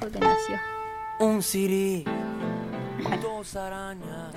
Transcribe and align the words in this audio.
Porque 0.00 0.18
nació. 0.20 0.60
Un 1.20 1.42
siri, 1.42 2.04
dos 3.22 3.56
arañas. 3.56 4.34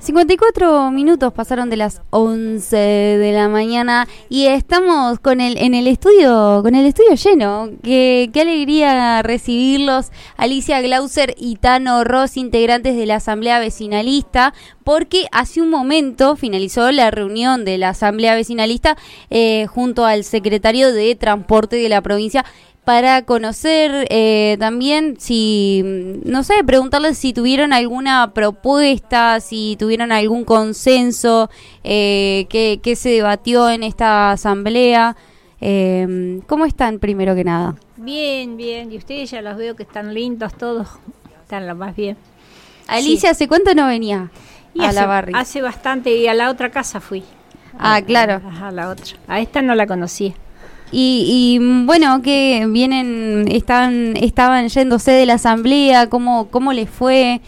54 0.00 0.92
minutos 0.92 1.32
pasaron 1.32 1.70
de 1.70 1.76
las 1.76 2.02
11 2.10 2.76
de 2.76 3.32
la 3.32 3.48
mañana 3.48 4.06
y 4.28 4.46
estamos 4.46 5.18
con 5.18 5.40
el 5.40 5.58
en 5.58 5.74
el 5.74 5.88
estudio 5.88 6.60
con 6.62 6.76
el 6.76 6.86
estudio 6.86 7.14
lleno. 7.16 7.70
Qué, 7.82 8.30
qué 8.32 8.42
alegría 8.42 9.22
recibirlos, 9.22 10.12
Alicia 10.36 10.80
Glauser 10.80 11.34
y 11.36 11.56
Tano 11.56 12.04
Ross, 12.04 12.36
integrantes 12.36 12.96
de 12.96 13.06
la 13.06 13.16
Asamblea 13.16 13.58
Vecinalista, 13.58 14.54
porque 14.84 15.26
hace 15.32 15.60
un 15.60 15.68
momento 15.68 16.36
finalizó 16.36 16.92
la 16.92 17.10
reunión 17.10 17.64
de 17.64 17.76
la 17.76 17.88
Asamblea 17.90 18.36
Vecinalista 18.36 18.96
eh, 19.30 19.66
junto 19.66 20.04
al 20.06 20.22
secretario 20.22 20.92
de 20.92 21.16
Transporte 21.16 21.74
de 21.74 21.88
la 21.88 22.02
provincia 22.02 22.44
para 22.88 23.20
conocer 23.26 24.06
eh, 24.08 24.56
también 24.58 25.16
si, 25.20 25.82
mm, 25.84 26.30
no 26.30 26.42
sé, 26.42 26.54
preguntarles 26.64 27.18
si 27.18 27.34
tuvieron 27.34 27.74
alguna 27.74 28.32
propuesta, 28.32 29.40
si 29.40 29.76
tuvieron 29.78 30.10
algún 30.10 30.46
consenso, 30.46 31.50
eh, 31.84 32.46
que, 32.48 32.80
que 32.82 32.96
se 32.96 33.10
debatió 33.10 33.68
en 33.68 33.82
esta 33.82 34.30
asamblea. 34.30 35.16
Eh, 35.60 36.40
¿Cómo 36.46 36.64
están 36.64 36.98
primero 36.98 37.34
que 37.34 37.44
nada? 37.44 37.74
Bien, 37.98 38.56
bien. 38.56 38.90
Y 38.90 38.96
ustedes 38.96 39.32
ya 39.32 39.42
los 39.42 39.58
veo 39.58 39.76
que 39.76 39.82
están 39.82 40.14
lindos 40.14 40.56
todos. 40.56 40.88
Están 41.42 41.66
lo 41.66 41.74
más 41.74 41.94
bien. 41.94 42.16
Alicia, 42.86 43.32
¿hace 43.32 43.48
cuánto 43.48 43.74
no 43.74 43.86
venía 43.86 44.30
Y 44.72 44.80
a 44.82 44.88
hace, 44.88 44.94
la 45.00 45.06
barri? 45.06 45.32
hace 45.36 45.60
bastante. 45.60 46.16
Y 46.16 46.26
a 46.26 46.32
la 46.32 46.48
otra 46.48 46.70
casa 46.70 47.02
fui. 47.02 47.22
Ah, 47.78 48.00
claro. 48.00 48.40
A, 48.62 48.68
a 48.68 48.70
la 48.70 48.88
otra. 48.88 49.18
A 49.26 49.40
esta 49.40 49.60
no 49.60 49.74
la 49.74 49.86
conocía. 49.86 50.32
Y, 50.90 51.58
y, 51.60 51.84
bueno, 51.84 52.22
que 52.22 52.66
vienen, 52.68 53.46
están, 53.50 54.16
estaban 54.16 54.68
yéndose 54.68 55.12
de 55.12 55.26
la 55.26 55.34
asamblea, 55.34 56.08
¿cómo, 56.08 56.48
cómo 56.48 56.72
les 56.72 56.88
fue? 56.88 57.40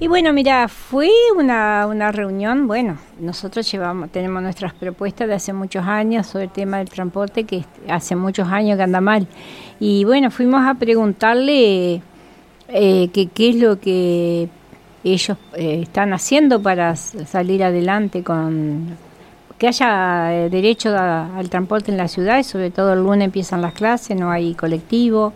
Y 0.00 0.08
bueno, 0.08 0.32
mira, 0.32 0.66
fue 0.66 1.08
una, 1.36 1.86
una 1.86 2.10
reunión, 2.10 2.66
bueno, 2.66 2.98
nosotros 3.20 3.70
llevamos, 3.70 4.10
tenemos 4.10 4.42
nuestras 4.42 4.74
propuestas 4.74 5.28
de 5.28 5.34
hace 5.34 5.52
muchos 5.52 5.86
años 5.86 6.26
sobre 6.26 6.44
el 6.44 6.50
tema 6.50 6.78
del 6.78 6.88
transporte, 6.88 7.44
que 7.44 7.64
hace 7.88 8.16
muchos 8.16 8.48
años 8.48 8.76
que 8.76 8.82
anda 8.82 9.00
mal. 9.00 9.28
Y 9.78 10.04
bueno, 10.04 10.30
fuimos 10.32 10.66
a 10.66 10.74
preguntarle 10.74 12.02
eh, 12.68 13.08
qué 13.12 13.48
es 13.48 13.56
lo 13.56 13.78
que 13.78 14.48
ellos 15.04 15.38
eh, 15.54 15.80
están 15.82 16.12
haciendo 16.12 16.60
para 16.60 16.96
salir 16.96 17.62
adelante 17.62 18.22
con 18.24 18.96
que 19.64 19.68
haya 19.68 20.34
eh, 20.34 20.50
derecho 20.50 20.90
a- 20.94 21.38
al 21.38 21.48
transporte 21.48 21.90
en 21.90 21.96
la 21.96 22.06
ciudad 22.08 22.38
y 22.38 22.44
sobre 22.44 22.70
todo 22.70 22.92
el 22.92 23.00
lunes 23.02 23.24
empiezan 23.24 23.62
las 23.62 23.72
clases, 23.72 24.14
no 24.18 24.30
hay 24.30 24.54
colectivo. 24.54 25.32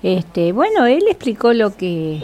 Este, 0.00 0.52
bueno, 0.52 0.86
él 0.86 1.02
explicó 1.08 1.52
lo 1.52 1.76
que 1.76 2.22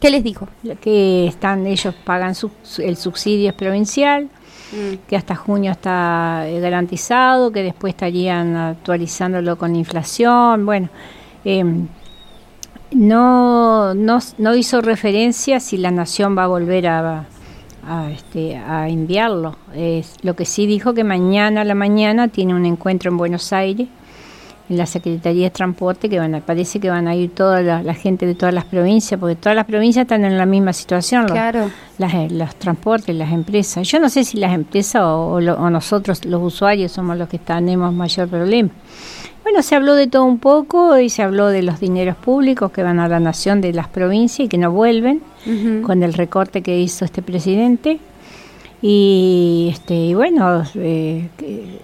¿Qué 0.00 0.10
les 0.10 0.22
dijo? 0.24 0.48
que 0.82 1.26
están 1.26 1.66
ellos 1.66 1.94
pagan 2.04 2.34
su- 2.34 2.50
el 2.78 2.96
subsidio 2.96 3.48
es 3.50 3.54
provincial 3.54 4.28
que 5.08 5.16
hasta 5.16 5.34
junio 5.34 5.72
está 5.72 6.44
eh, 6.46 6.60
garantizado 6.60 7.50
que 7.50 7.62
después 7.62 7.92
estarían 7.94 8.54
actualizándolo 8.56 9.56
con 9.58 9.74
inflación 9.76 10.64
bueno 10.64 10.88
em, 11.44 11.86
no, 12.92 13.94
no 13.94 14.18
no 14.38 14.54
hizo 14.54 14.80
referencia 14.80 15.58
si 15.60 15.76
la 15.76 15.90
nación 15.90 16.36
va 16.36 16.44
a 16.44 16.46
volver 16.48 16.86
a 16.86 17.26
a, 17.90 18.10
este, 18.10 18.56
a 18.56 18.88
enviarlo. 18.88 19.56
Es 19.74 20.14
lo 20.22 20.36
que 20.36 20.44
sí 20.44 20.66
dijo 20.66 20.94
que 20.94 21.02
mañana 21.02 21.62
a 21.62 21.64
la 21.64 21.74
mañana 21.74 22.28
tiene 22.28 22.54
un 22.54 22.64
encuentro 22.64 23.10
en 23.10 23.16
Buenos 23.16 23.52
Aires 23.52 23.88
en 24.70 24.76
la 24.78 24.86
Secretaría 24.86 25.44
de 25.44 25.50
Transporte, 25.50 26.08
que 26.08 26.18
van 26.18 26.34
a, 26.34 26.40
parece 26.40 26.80
que 26.80 26.88
van 26.88 27.08
a 27.08 27.14
ir 27.14 27.30
toda 27.34 27.60
la, 27.60 27.82
la 27.82 27.92
gente 27.94 28.24
de 28.24 28.34
todas 28.34 28.54
las 28.54 28.64
provincias, 28.64 29.18
porque 29.20 29.34
todas 29.34 29.56
las 29.56 29.66
provincias 29.66 30.04
están 30.04 30.24
en 30.24 30.38
la 30.38 30.46
misma 30.46 30.72
situación, 30.72 31.22
los, 31.24 31.32
Claro. 31.32 31.70
las, 31.98 32.14
eh, 32.14 32.28
los 32.30 32.54
transportes, 32.54 33.14
las 33.16 33.32
empresas. 33.32 33.86
Yo 33.88 33.98
no 34.00 34.08
sé 34.08 34.24
si 34.24 34.38
las 34.38 34.54
empresas 34.54 35.02
o, 35.02 35.32
o 35.32 35.40
lo- 35.40 35.56
o 35.58 35.68
nosotros, 35.70 36.24
los 36.24 36.40
usuarios, 36.42 36.92
somos 36.92 37.18
los 37.18 37.28
que 37.28 37.38
tenemos 37.38 37.92
mayor 37.92 38.28
problema. 38.28 38.70
Bueno, 39.42 39.62
se 39.62 39.74
habló 39.74 39.94
de 39.94 40.06
todo 40.06 40.24
un 40.24 40.38
poco 40.38 40.98
y 40.98 41.08
se 41.08 41.22
habló 41.22 41.48
de 41.48 41.62
los 41.62 41.80
dineros 41.80 42.14
públicos 42.16 42.70
que 42.70 42.82
van 42.82 43.00
a 43.00 43.08
la 43.08 43.18
nación 43.18 43.60
de 43.60 43.72
las 43.72 43.88
provincias 43.88 44.46
y 44.46 44.48
que 44.48 44.58
no 44.58 44.70
vuelven 44.70 45.20
con 45.82 46.02
el 46.02 46.12
recorte 46.12 46.62
que 46.62 46.78
hizo 46.78 47.04
este 47.04 47.22
presidente. 47.22 47.98
Y, 48.82 49.68
este, 49.72 50.14
bueno, 50.14 50.62
eh, 50.74 51.28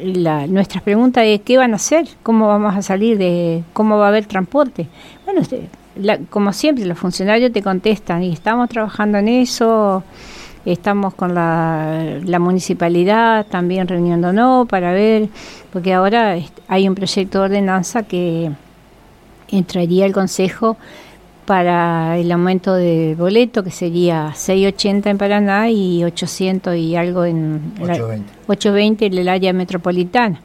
la, 0.03 0.47
nuestra 0.47 0.81
pregunta 0.81 1.25
es 1.25 1.43
qué 1.43 1.59
van 1.59 1.73
a 1.73 1.77
hacer, 1.77 2.07
cómo 2.23 2.49
vamos 2.49 2.75
a 2.75 2.81
salir 2.83 3.19
de, 3.19 3.63
cómo 3.75 3.99
va 3.99 4.07
a 4.07 4.09
haber 4.09 4.25
transporte. 4.27 4.87
Bueno, 5.27 5.43
este, 5.43 5.69
la- 5.97 6.19
como 6.31 6.53
siempre, 6.55 6.87
los 6.87 6.99
funcionarios 6.99 7.53
te 7.53 7.63
contestan 7.63 8.23
y 8.23 8.33
estamos 8.33 8.71
trabajando 8.71 9.19
en 9.19 9.29
eso, 9.29 10.05
estamos 10.65 11.15
con 11.15 11.35
la, 11.35 12.19
la 12.25 12.39
municipalidad 12.39 13.47
también 13.47 13.87
reuniéndonos 13.87 14.67
para 14.67 14.93
ver, 14.93 15.29
porque 15.73 15.93
ahora 15.93 16.37
este, 16.37 16.63
hay 16.67 16.89
un 16.89 16.95
proyecto 16.95 17.41
de 17.41 17.45
ordenanza 17.45 18.05
que 18.05 18.51
entraría 19.51 20.07
el 20.07 20.13
Consejo 20.13 20.77
para 21.47 22.19
el 22.19 22.31
aumento 22.33 22.75
de 22.75 23.15
boleto, 23.19 23.63
que 23.65 23.71
sería 23.71 24.33
6.80 24.35 25.07
en 25.11 25.19
Paraná 25.19 25.71
y 25.71 26.05
800 26.05 26.77
y 26.77 26.97
algo 26.97 27.25
en 27.25 27.73
la- 27.79 27.95
820. 27.95 28.33
820 28.49 29.07
en 29.07 29.15
el 29.19 29.29
área 29.29 29.53
metropolitana. 29.53 30.41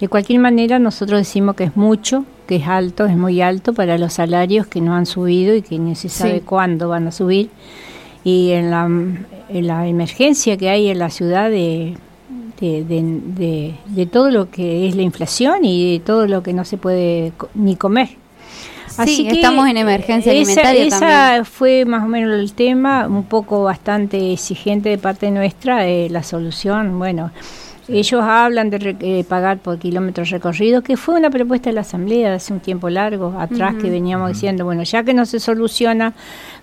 De 0.00 0.08
cualquier 0.08 0.40
manera, 0.40 0.78
nosotros 0.80 1.20
decimos 1.20 1.54
que 1.54 1.64
es 1.64 1.76
mucho, 1.76 2.24
que 2.48 2.56
es 2.56 2.66
alto, 2.66 3.06
es 3.06 3.16
muy 3.16 3.40
alto 3.40 3.72
para 3.72 3.96
los 3.98 4.14
salarios 4.14 4.66
que 4.66 4.80
no 4.80 4.94
han 4.94 5.06
subido 5.06 5.54
y 5.54 5.62
que 5.62 5.78
ni 5.78 5.94
se 5.94 6.08
sabe 6.08 6.34
Sí. 6.34 6.40
cuándo 6.40 6.88
van 6.88 7.06
a 7.06 7.12
subir. 7.12 7.48
Y 8.24 8.50
en 8.50 8.70
la, 8.70 8.84
en 8.84 9.66
la 9.66 9.86
emergencia 9.86 10.56
que 10.56 10.68
hay 10.70 10.88
en 10.88 10.98
la 10.98 11.08
ciudad 11.10 11.50
de, 11.50 11.94
de, 12.60 12.84
de- 12.84 13.20
de- 13.36 13.74
de 13.86 14.06
todo 14.06 14.30
lo 14.32 14.50
que 14.50 14.88
es 14.88 14.96
la 14.96 15.02
inflación 15.02 15.64
y 15.64 15.92
de 15.92 16.00
todo 16.00 16.26
lo 16.26 16.42
que 16.42 16.52
no 16.52 16.64
se 16.64 16.78
puede 16.78 17.32
co- 17.36 17.48
ni 17.54 17.76
comer. 17.76 18.08
Sí, 19.04 19.26
estamos 19.28 19.68
en 19.68 19.76
emergencia 19.76 20.32
esa- 20.32 20.40
alimentaria 20.42 20.84
esa 20.84 20.98
también. 21.00 21.44
fue 21.44 21.84
más 21.84 22.04
o 22.04 22.08
menos 22.08 22.32
el 22.38 22.52
tema, 22.52 23.06
un 23.06 23.24
poco 23.24 23.62
bastante 23.64 24.32
exigente 24.32 24.88
de 24.90 24.98
parte 24.98 25.30
nuestra, 25.30 25.86
eh, 25.88 26.08
la 26.10 26.22
solución, 26.22 26.98
bueno, 26.98 27.30
ellos 27.88 28.22
hablan 28.22 28.70
de 28.70 28.78
re- 28.78 28.96
eh, 29.00 29.24
pagar 29.28 29.58
por 29.58 29.78
kilómetros 29.78 30.30
recorridos, 30.30 30.84
que 30.84 30.96
fue 30.96 31.16
una 31.16 31.30
propuesta 31.30 31.68
de 31.68 31.74
la 31.74 31.80
Asamblea 31.80 32.30
de 32.30 32.36
hace 32.36 32.52
un 32.52 32.60
tiempo 32.60 32.88
largo 32.88 33.34
atrás 33.38 33.74
que 33.74 33.90
veníamos 33.90 34.28
diciendo, 34.32 34.64
bueno, 34.64 34.84
ya 34.84 35.02
que 35.02 35.12
no 35.14 35.26
se 35.26 35.40
soluciona 35.40 36.12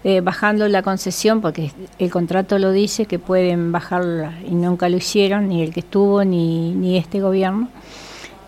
eh, 0.06 0.22
bajando 0.22 0.68
la 0.70 0.82
concesión, 0.82 1.42
porque 1.42 1.72
el 2.00 2.10
contrato 2.10 2.58
lo 2.58 2.72
dice 2.72 3.06
que 3.06 3.20
pueden 3.20 3.72
bajarla 3.74 4.32
y 4.50 4.56
nunca 4.56 4.88
lo 4.88 4.96
hicieron, 4.98 5.50
ni 5.50 5.62
el 5.62 5.74
que 5.74 5.82
estuvo 5.82 6.24
ni, 6.24 6.72
ni 6.74 6.98
este 6.98 7.20
gobierno. 7.20 7.68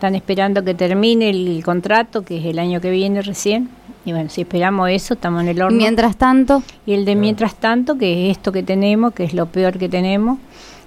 Están 0.02 0.16
esperando 0.16 0.64
que 0.64 0.74
termine 0.74 1.30
el 1.30 1.62
contrato, 1.64 2.22
que 2.22 2.38
es 2.38 2.44
el 2.46 2.58
año 2.58 2.80
que 2.80 2.90
viene 2.90 3.22
recién. 3.22 3.68
Y 4.04 4.10
bueno, 4.10 4.30
si 4.30 4.40
esperamos 4.40 4.90
eso, 4.90 5.14
estamos 5.14 5.42
en 5.42 5.50
el 5.50 5.58
Y 5.58 5.60
horno. 5.60 5.78
mientras 5.78 6.16
tanto, 6.16 6.64
Y 6.84 6.94
el 6.94 7.04
de 7.04 7.14
mientras 7.14 7.54
tanto, 7.54 7.96
que 7.96 8.28
es 8.28 8.36
esto 8.36 8.50
que 8.50 8.64
tenemos, 8.64 9.14
que 9.14 9.22
es 9.22 9.32
lo 9.32 9.46
peor 9.46 9.78
que 9.78 9.88
tenemos, 9.88 10.40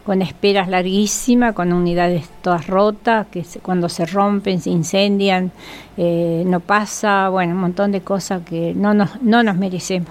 con 0.05 0.21
esperas 0.21 0.69
larguísimas, 0.69 1.53
con 1.53 1.73
unidades 1.73 2.25
todas 2.43 2.67
rotas, 2.67 3.25
que 3.31 3.43
se- 3.43 3.59
cuando 3.59 3.89
se 3.89 4.05
rompen, 4.05 4.61
se 4.61 4.69
incendian, 4.69 5.51
eh, 5.97 6.43
no 6.45 6.59
pasa, 6.59 7.29
bueno, 7.29 7.53
un 7.55 7.61
montón 7.61 7.91
de 7.91 8.01
cosas 8.01 8.43
que 8.47 8.73
no 8.75 8.93
nos, 8.93 9.21
no 9.21 9.41
nos 9.43 9.55
merecemos. 9.57 10.09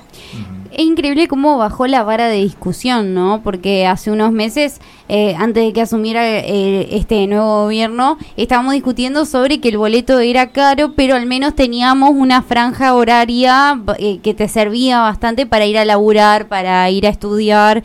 Es 0.73 0.85
increíble 0.85 1.29
cómo 1.29 1.57
bajó 1.59 1.87
la 1.87 2.03
vara 2.03 2.27
de 2.27 2.39
discusión, 2.39 3.15
¿no? 3.15 3.43
Porque 3.45 3.87
hace 3.87 4.11
unos 4.11 4.33
meses, 4.33 4.81
eh, 5.09 5.37
antes 5.39 5.65
de 5.65 5.73
que 5.73 5.83
asumiera 5.83 6.27
eh, 6.27 6.89
este 6.97 7.25
nuevo 7.29 7.63
gobierno, 7.63 8.19
estábamos 8.37 8.73
discutiendo 8.73 9.25
sobre 9.27 9.61
que 9.61 9.69
el 9.69 9.79
boleto 9.79 10.19
era 10.19 10.49
caro, 10.49 10.93
pero 10.97 11.15
al 11.15 11.27
menos 11.27 11.55
teníamos 11.55 12.11
una 12.11 12.43
franja 12.43 12.95
horaria 12.95 13.81
eh, 14.01 14.19
que 14.25 14.35
te 14.35 14.49
servía 14.49 14.99
bastante 15.03 15.47
para 15.47 15.65
ir 15.67 15.79
a 15.79 15.85
laburar, 15.85 16.49
para 16.49 16.91
ir 16.91 17.07
a 17.07 17.11
estudiar. 17.11 17.85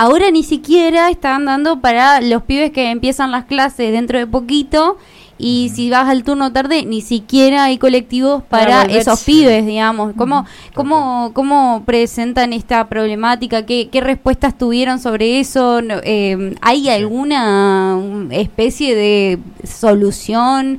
Ahora 0.00 0.30
ni 0.30 0.44
siquiera 0.44 1.10
están 1.10 1.44
dando 1.44 1.80
para 1.80 2.20
los 2.20 2.44
pibes 2.44 2.70
que 2.70 2.92
empiezan 2.92 3.32
las 3.32 3.46
clases 3.46 3.90
dentro 3.90 4.16
de 4.16 4.28
poquito 4.28 4.96
y 5.38 5.72
si 5.74 5.90
vas 5.90 6.08
al 6.08 6.22
turno 6.22 6.52
tarde 6.52 6.84
ni 6.84 7.00
siquiera 7.00 7.64
hay 7.64 7.78
colectivos 7.78 8.44
para 8.44 8.84
esos 8.84 9.24
pibes, 9.24 9.66
digamos. 9.66 10.14
¿Cómo, 10.16 10.46
cómo, 10.72 11.32
cómo 11.34 11.82
presentan 11.84 12.52
esta 12.52 12.88
problemática? 12.88 13.66
¿Qué, 13.66 13.88
qué 13.90 14.00
respuestas 14.00 14.56
tuvieron 14.56 15.00
sobre 15.00 15.40
eso? 15.40 15.80
Eh, 15.80 16.54
¿Hay 16.60 16.88
alguna 16.88 17.96
um, 17.96 18.30
especie 18.30 18.94
de 18.94 19.40
solución? 19.64 20.78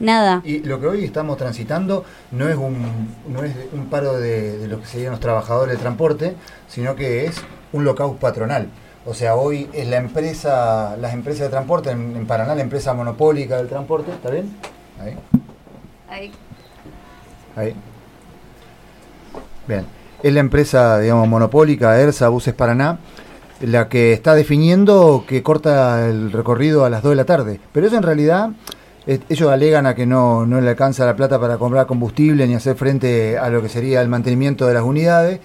Nada. 0.00 0.42
Y 0.44 0.60
lo 0.60 0.80
que 0.80 0.86
hoy 0.86 1.04
estamos 1.04 1.36
transitando 1.36 2.04
no 2.30 2.48
es 2.48 2.56
un, 2.56 3.08
no 3.28 3.42
es 3.42 3.54
un 3.72 3.86
paro 3.86 4.18
de, 4.18 4.58
de 4.58 4.68
lo 4.68 4.80
que 4.80 4.86
serían 4.86 5.12
los 5.12 5.20
trabajadores 5.20 5.72
del 5.72 5.80
transporte, 5.80 6.34
sino 6.68 6.94
que 6.94 7.26
es 7.26 7.36
un 7.72 7.84
lockout 7.84 8.18
patronal. 8.18 8.68
O 9.06 9.14
sea, 9.14 9.36
hoy 9.36 9.68
es 9.72 9.88
la 9.88 9.96
empresa, 9.96 10.96
las 11.00 11.14
empresas 11.14 11.46
de 11.46 11.48
transporte, 11.48 11.90
en, 11.90 12.14
en 12.16 12.26
Paraná 12.26 12.54
la 12.54 12.62
empresa 12.62 12.92
monopólica 12.94 13.56
del 13.56 13.68
transporte, 13.68 14.12
¿está 14.12 14.30
bien? 14.30 14.54
Ahí, 15.00 16.32
ahí. 17.56 17.74
Bien. 19.66 19.86
Es 20.22 20.32
la 20.32 20.40
empresa, 20.40 20.98
digamos, 20.98 21.28
monopólica, 21.28 22.00
ERSA, 22.00 22.28
Buses 22.28 22.54
Paraná, 22.54 22.98
la 23.60 23.88
que 23.88 24.12
está 24.12 24.34
definiendo 24.34 25.24
que 25.26 25.42
corta 25.42 26.08
el 26.08 26.32
recorrido 26.32 26.84
a 26.84 26.90
las 26.90 27.02
2 27.02 27.10
de 27.10 27.16
la 27.16 27.24
tarde. 27.24 27.60
Pero 27.72 27.86
eso 27.86 27.96
en 27.96 28.02
realidad, 28.02 28.50
ellos 29.28 29.50
alegan 29.50 29.86
a 29.86 29.94
que 29.94 30.06
no, 30.06 30.44
no 30.46 30.60
le 30.60 30.68
alcanza 30.70 31.06
la 31.06 31.16
plata 31.16 31.40
para 31.40 31.56
comprar 31.58 31.86
combustible 31.86 32.46
ni 32.46 32.54
hacer 32.54 32.76
frente 32.76 33.38
a 33.38 33.48
lo 33.48 33.62
que 33.62 33.68
sería 33.68 34.00
el 34.02 34.08
mantenimiento 34.08 34.66
de 34.66 34.74
las 34.74 34.82
unidades. 34.82 35.40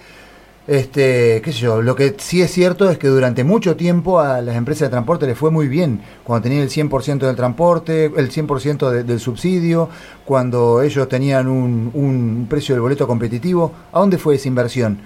Este, 0.66 1.42
qué 1.44 1.52
sé 1.52 1.58
yo, 1.58 1.82
lo 1.82 1.94
que 1.94 2.14
sí 2.18 2.40
es 2.40 2.50
cierto 2.50 2.88
es 2.88 2.96
que 2.96 3.08
durante 3.08 3.44
mucho 3.44 3.76
tiempo 3.76 4.20
a 4.20 4.40
las 4.40 4.56
empresas 4.56 4.86
de 4.88 4.92
transporte 4.92 5.26
les 5.26 5.36
fue 5.36 5.50
muy 5.50 5.68
bien, 5.68 6.00
cuando 6.24 6.44
tenían 6.44 6.62
el 6.62 6.70
100% 6.70 7.26
del 7.26 7.36
transporte, 7.36 8.06
el 8.16 8.30
100% 8.30 8.90
de- 8.90 9.04
del 9.04 9.20
subsidio, 9.20 9.90
cuando 10.24 10.80
ellos 10.80 11.06
tenían 11.06 11.48
un, 11.48 11.90
un 11.92 12.46
precio 12.48 12.74
del 12.74 12.80
boleto 12.80 13.06
competitivo. 13.06 13.72
¿A 13.92 14.00
dónde 14.00 14.16
fue 14.16 14.36
esa 14.36 14.48
inversión? 14.48 14.98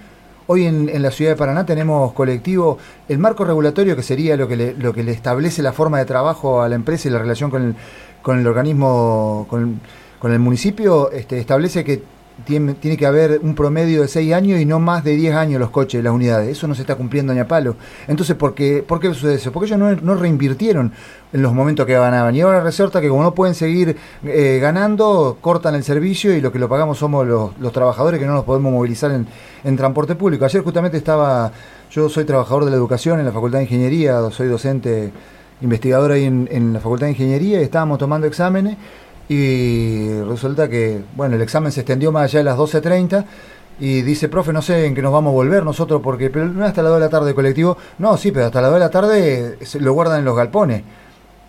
Hoy 0.47 0.65
en, 0.65 0.87
en 0.89 1.01
la 1.03 1.11
ciudad 1.11 1.31
de 1.31 1.35
Paraná 1.37 1.65
tenemos 1.65 2.13
colectivo, 2.13 2.77
el 3.09 3.19
marco 3.19 3.43
regulatorio 3.43 3.95
que 3.97 4.01
sería 4.01 4.37
lo 4.37 4.47
que 4.47 4.55
le, 4.55 4.73
lo 4.75 4.93
que 4.93 5.03
le 5.03 5.11
establece 5.11 5.61
la 5.61 5.73
forma 5.73 5.99
de 5.99 6.05
trabajo 6.05 6.61
a 6.63 6.69
la 6.69 6.75
empresa 6.75 7.07
y 7.07 7.11
la 7.11 7.19
relación 7.19 7.51
con 7.51 7.63
el, 7.63 7.75
con 8.29 8.37
el 8.37 8.45
organismo, 8.45 9.47
con, 9.49 9.81
el 10.31 10.37
municipio, 10.37 11.09
este, 11.11 11.39
establece 11.39 11.83
que 11.83 12.03
tiene, 12.45 12.75
tiene 12.75 12.95
que 12.95 13.07
haber 13.07 13.39
un 13.41 13.55
promedio 13.55 14.03
de 14.03 14.07
6 14.07 14.35
años 14.35 14.61
y 14.61 14.65
no 14.65 14.77
más 14.77 15.03
de 15.03 15.15
10 15.15 15.33
años 15.33 15.59
los 15.59 15.71
coches, 15.71 16.03
las 16.03 16.13
unidades. 16.13 16.47
Eso 16.55 16.67
no 16.67 16.75
se 16.75 16.81
está 16.81 16.93
cumpliendo 16.93 17.33
ni 17.33 17.39
a 17.39 17.47
palo. 17.47 17.75
Entonces, 18.07 18.35
¿por 18.35 18.53
qué, 18.53 18.83
¿por 18.87 19.01
sucede 19.01 19.33
eso? 19.33 19.51
Porque 19.51 19.65
ellos 19.65 19.79
no, 19.79 19.95
no 19.95 20.13
reinvirtieron 20.13 20.93
en 21.33 21.41
los 21.41 21.55
momentos 21.55 21.87
que 21.87 21.93
ganaban. 21.93 22.35
Y 22.35 22.41
ahora 22.41 22.61
resulta 22.61 23.01
que 23.01 23.09
como 23.09 23.23
no 23.23 23.33
pueden 23.33 23.55
seguir 23.55 23.97
eh, 24.23 24.59
ganando, 24.61 25.39
cortan 25.41 25.73
el 25.73 25.83
servicio 25.83 26.31
y 26.37 26.39
lo 26.39 26.51
que 26.51 26.59
lo 26.59 26.69
pagamos 26.69 26.99
somos 26.99 27.25
los, 27.25 27.57
los 27.57 27.73
trabajadores 27.73 28.19
que 28.19 28.27
no 28.27 28.33
nos 28.33 28.43
podemos 28.43 28.71
movilizar 28.71 29.09
en, 29.09 29.25
en 29.63 29.75
transporte 29.75 30.13
público. 30.13 30.45
Ayer 30.45 30.61
justamente 30.61 30.97
estaba, 30.97 31.51
yo 31.89 32.07
soy 32.09 32.25
trabajador 32.25 32.65
de 32.65 32.69
la 32.69 32.77
educación 32.77 33.17
en 33.17 33.25
la 33.25 33.31
Facultad 33.31 33.57
de 33.57 33.63
Ingeniería, 33.63 34.21
soy 34.29 34.49
docente 34.49 35.11
investigador 35.61 36.11
ahí 36.11 36.25
en, 36.25 36.47
en 36.51 36.73
la 36.73 36.79
Facultad 36.79 37.07
de 37.07 37.11
Ingeniería 37.11 37.59
y 37.59 37.63
estábamos 37.63 37.97
tomando 37.97 38.27
exámenes 38.27 38.77
y 39.29 40.09
resulta 40.23 40.67
que, 40.67 41.01
bueno, 41.15 41.35
el 41.35 41.41
examen 41.41 41.71
se 41.71 41.81
extendió 41.81 42.11
más 42.11 42.23
allá 42.23 42.39
de 42.39 42.45
las 42.45 42.57
12.30 42.57 43.25
y 43.79 44.01
dice, 44.01 44.27
profe, 44.27 44.51
no 44.51 44.61
sé 44.61 44.85
en 44.85 44.95
qué 44.95 45.01
nos 45.01 45.13
vamos 45.13 45.31
a 45.31 45.33
volver 45.33 45.63
nosotros, 45.63 46.01
porque 46.03 46.29
pero 46.29 46.45
hasta 46.65 46.81
las 46.81 46.91
2 46.91 46.99
de 46.99 47.05
la 47.05 47.09
tarde 47.09 47.33
colectivo. 47.33 47.77
No, 47.99 48.17
sí, 48.17 48.31
pero 48.31 48.47
hasta 48.47 48.59
las 48.59 48.71
2 48.71 48.79
de 48.79 48.85
la 48.85 48.91
tarde 48.91 49.57
lo 49.79 49.93
guardan 49.93 50.19
en 50.19 50.25
los 50.25 50.35
galpones. 50.35 50.83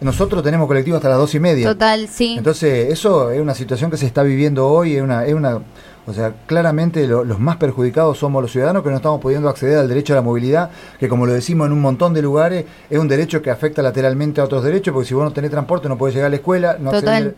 Nosotros 0.00 0.42
tenemos 0.42 0.66
colectivo 0.66 0.96
hasta 0.96 1.08
las 1.08 1.18
2 1.18 1.34
y 1.34 1.40
media. 1.40 1.66
Total, 1.68 2.08
sí. 2.08 2.34
Entonces, 2.38 2.90
eso 2.90 3.30
es 3.30 3.40
una 3.40 3.54
situación 3.54 3.90
que 3.90 3.96
se 3.96 4.06
está 4.06 4.22
viviendo 4.22 4.66
hoy, 4.66 4.96
es 4.96 5.02
una, 5.02 5.24
es 5.26 5.34
una 5.34 5.60
o 6.06 6.12
sea, 6.14 6.32
claramente 6.46 7.06
lo- 7.06 7.24
los 7.24 7.38
más 7.38 7.56
perjudicados 7.58 8.18
somos 8.18 8.42
los 8.42 8.50
ciudadanos 8.50 8.82
que 8.82 8.88
no 8.88 8.96
estamos 8.96 9.20
pudiendo 9.20 9.48
acceder 9.48 9.78
al 9.78 9.86
derecho 9.88 10.14
a 10.14 10.16
la 10.16 10.22
movilidad, 10.22 10.70
que 10.98 11.08
como 11.08 11.26
lo 11.26 11.32
decimos 11.32 11.66
en 11.66 11.72
un 11.74 11.80
montón 11.80 12.14
de 12.14 12.22
lugares, 12.22 12.64
es 12.88 12.98
un 12.98 13.06
derecho 13.06 13.42
que 13.42 13.50
afecta 13.50 13.82
lateralmente 13.82 14.40
a 14.40 14.44
otros 14.44 14.64
derechos, 14.64 14.92
porque 14.94 15.06
si 15.08 15.14
vos 15.14 15.22
no 15.24 15.32
tenés 15.32 15.50
transporte 15.50 15.88
no 15.88 15.98
podés 15.98 16.14
llegar 16.14 16.28
a 16.28 16.30
la 16.30 16.36
escuela, 16.36 16.76
no, 16.80 16.90
acceder- 16.98 17.34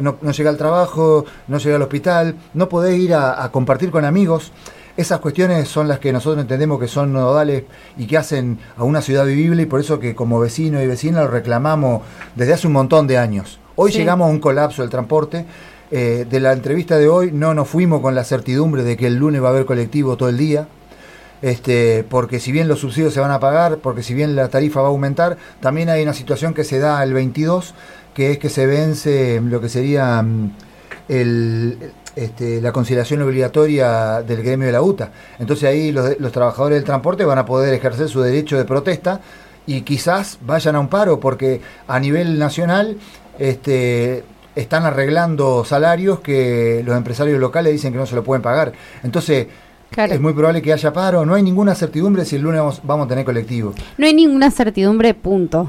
no, 0.00 0.16
no 0.20 0.32
al 0.50 0.56
trabajo, 0.56 1.24
no 1.46 1.58
llegar 1.58 1.76
al 1.76 1.82
hospital, 1.82 2.34
no 2.54 2.68
podés 2.68 2.98
ir 2.98 3.14
a, 3.14 3.44
a 3.44 3.52
compartir 3.52 3.90
con 3.90 4.04
amigos. 4.04 4.50
Esas 4.96 5.20
cuestiones 5.20 5.68
son 5.68 5.88
las 5.88 5.98
que 5.98 6.10
nosotros 6.12 6.40
entendemos 6.40 6.80
que 6.80 6.88
son 6.88 7.12
nodales 7.12 7.64
y 7.98 8.06
que 8.06 8.16
hacen 8.16 8.58
a 8.78 8.84
una 8.84 9.02
ciudad 9.02 9.26
vivible 9.26 9.62
y 9.62 9.66
por 9.66 9.80
eso 9.80 10.00
que 10.00 10.14
como 10.14 10.40
vecino 10.40 10.82
y 10.82 10.86
vecina 10.86 11.20
lo 11.22 11.28
reclamamos 11.28 12.02
desde 12.34 12.54
hace 12.54 12.66
un 12.66 12.72
montón 12.72 13.06
de 13.06 13.18
años. 13.18 13.60
Hoy 13.74 13.92
Sí. 13.92 13.98
llegamos 13.98 14.26
a 14.26 14.30
un 14.30 14.40
colapso 14.40 14.80
del 14.82 14.90
transporte. 14.90 15.44
Eh, 15.90 16.26
de 16.28 16.40
la 16.40 16.52
entrevista 16.52 16.96
de 16.98 17.08
hoy 17.08 17.30
no 17.30 17.54
nos 17.54 17.68
fuimos 17.68 18.00
con 18.00 18.14
la 18.14 18.24
certidumbre 18.24 18.82
de 18.82 18.96
que 18.96 19.06
el 19.06 19.16
lunes 19.16 19.42
va 19.42 19.48
a 19.48 19.50
haber 19.50 19.66
colectivo 19.66 20.16
todo 20.16 20.30
el 20.30 20.38
día. 20.38 20.66
Este, 21.42 22.02
porque 22.08 22.40
si 22.40 22.50
bien 22.50 22.66
los 22.66 22.80
subsidios 22.80 23.12
se 23.12 23.20
van 23.20 23.30
a 23.30 23.38
pagar, 23.38 23.76
porque 23.78 24.02
si 24.02 24.14
bien 24.14 24.34
la 24.34 24.48
tarifa 24.48 24.80
va 24.80 24.86
a 24.86 24.90
aumentar, 24.90 25.36
también 25.60 25.90
hay 25.90 26.02
una 26.02 26.14
situación 26.14 26.54
que 26.54 26.64
se 26.64 26.78
da 26.78 27.02
el 27.02 27.12
22, 27.12 27.74
que 28.14 28.32
es 28.32 28.38
que 28.38 28.48
se 28.48 28.66
vence 28.66 29.40
lo 29.44 29.60
que 29.60 29.68
sería 29.68 30.22
mm, 30.22 30.50
el, 31.08 31.92
este, 32.16 32.60
la 32.60 32.72
conciliación 32.72 33.22
obligatoria 33.22 34.22
del 34.22 34.42
gremio 34.42 34.66
de 34.66 34.72
la 34.72 34.82
UTA. 34.82 35.12
Entonces 35.38 35.68
ahí 35.68 35.92
los, 35.92 36.18
los 36.18 36.32
trabajadores 36.32 36.78
del 36.78 36.84
transporte 36.84 37.24
van 37.24 37.38
a 37.38 37.44
poder 37.44 37.72
ejercer 37.74 38.08
su 38.08 38.20
derecho 38.22 38.56
de 38.56 38.64
protesta 38.64 39.20
y 39.66 39.82
quizás 39.82 40.38
vayan 40.40 40.76
a 40.76 40.80
un 40.80 40.88
paro, 40.88 41.20
porque 41.20 41.60
a 41.86 42.00
nivel 42.00 42.38
nacional 42.38 42.96
este, 43.38 44.24
están 44.54 44.84
arreglando 44.84 45.64
salarios 45.64 46.20
que 46.20 46.82
los 46.84 46.96
empresarios 46.96 47.38
locales 47.38 47.72
dicen 47.72 47.92
que 47.92 47.98
no 47.98 48.06
se 48.06 48.14
lo 48.14 48.24
pueden 48.24 48.42
pagar. 48.42 48.72
Entonces, 49.02 49.46
Claro. 49.96 50.12
es 50.12 50.20
muy 50.20 50.34
probable 50.34 50.60
que 50.60 50.74
haya 50.74 50.92
paro. 50.92 51.24
No 51.24 51.34
hay 51.34 51.42
ninguna 51.42 51.74
certidumbre 51.74 52.26
si 52.26 52.36
el 52.36 52.42
lunes 52.42 52.60
vamos, 52.60 52.80
vamos 52.84 53.06
a 53.06 53.08
tener 53.08 53.24
colectivo. 53.24 53.72
No 53.96 54.06
hay 54.06 54.12
ninguna 54.12 54.50
certidumbre, 54.50 55.14
punto. 55.14 55.68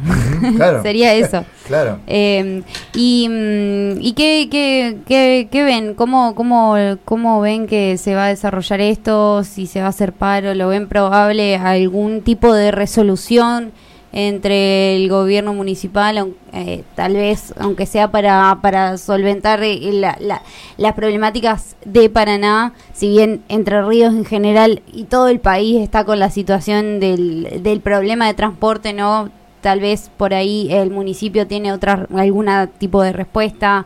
Claro. 0.58 0.82
Sería 0.84 1.14
eso. 1.14 1.46
Claro. 1.68 2.00
Eh, 2.08 2.64
y, 2.94 3.28
mm, 3.28 4.02
¿y 4.02 4.14
qué, 4.14 4.48
qué, 4.50 5.00
qué, 5.06 5.50
qué 5.52 5.64
ven? 5.64 5.96
¿Cómo, 5.96 6.34
cómo, 6.34 6.78
¿Cómo 7.04 7.42
ven 7.42 7.68
que 7.68 7.98
se 7.98 8.16
va 8.16 8.28
a 8.28 8.30
desarrollar 8.30 8.80
esto? 8.80 9.44
Si 9.44 9.68
se 9.68 9.82
va 9.82 9.88
a 9.88 9.90
hacer 9.90 10.14
paro, 10.14 10.54
¿lo 10.54 10.70
ven 10.70 10.88
probable 10.88 11.58
algún 11.58 12.22
tipo 12.22 12.54
de 12.54 12.72
resolución 12.72 13.74
entre 14.14 14.96
el 14.96 15.10
gobierno 15.10 15.54
municipal, 15.54 16.34
eh, 16.54 16.84
tal 16.96 17.14
vez, 17.14 17.54
aunque 17.60 17.86
sea 17.86 18.10
para, 18.10 18.60
para 18.62 18.98
solventar 18.98 19.62
eh, 19.64 19.80
la- 19.94 20.18
la- 20.20 20.42
las 20.78 20.94
problemáticas 20.94 21.76
de 21.86 22.10
Paraná, 22.10 22.74
si 22.94 23.10
bien 23.10 23.44
Entre 23.50 23.82
Ríos 23.84 24.14
en 24.14 24.26
general 24.26 24.82
y 24.92 25.04
todo 25.06 25.28
el 25.28 25.40
país 25.40 25.82
está 25.82 26.04
con 26.06 26.20
la 26.20 26.30
situación 26.32 27.00
del, 27.00 27.62
del 27.62 27.82
problema 27.82 28.28
de 28.28 28.34
transporte, 28.34 28.94
¿no? 28.94 29.30
Tal 29.62 29.80
vez 29.82 30.10
por 30.16 30.34
ahí 30.34 30.68
el 30.72 30.92
municipio 30.92 31.46
tiene 31.48 31.74
otra 31.74 32.08
alguna 32.16 32.68
tipo 32.68 33.02
de 33.02 33.12
respuesta. 33.12 33.86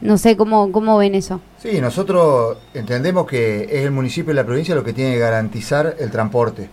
No 0.00 0.16
sé 0.18 0.36
cómo, 0.36 0.70
cómo 0.70 0.96
ven 0.98 1.14
eso. 1.14 1.40
Sí, 1.60 1.80
nosotros 1.80 2.56
entendemos 2.74 3.26
que 3.26 3.64
es 3.64 3.84
el 3.84 3.90
municipio 3.90 4.32
y 4.32 4.36
la 4.36 4.44
provincia 4.44 4.74
lo 4.76 4.84
que 4.84 4.92
tiene 4.92 5.14
que 5.14 5.18
garantizar 5.18 5.96
el 5.98 6.10
transporte. 6.10 6.68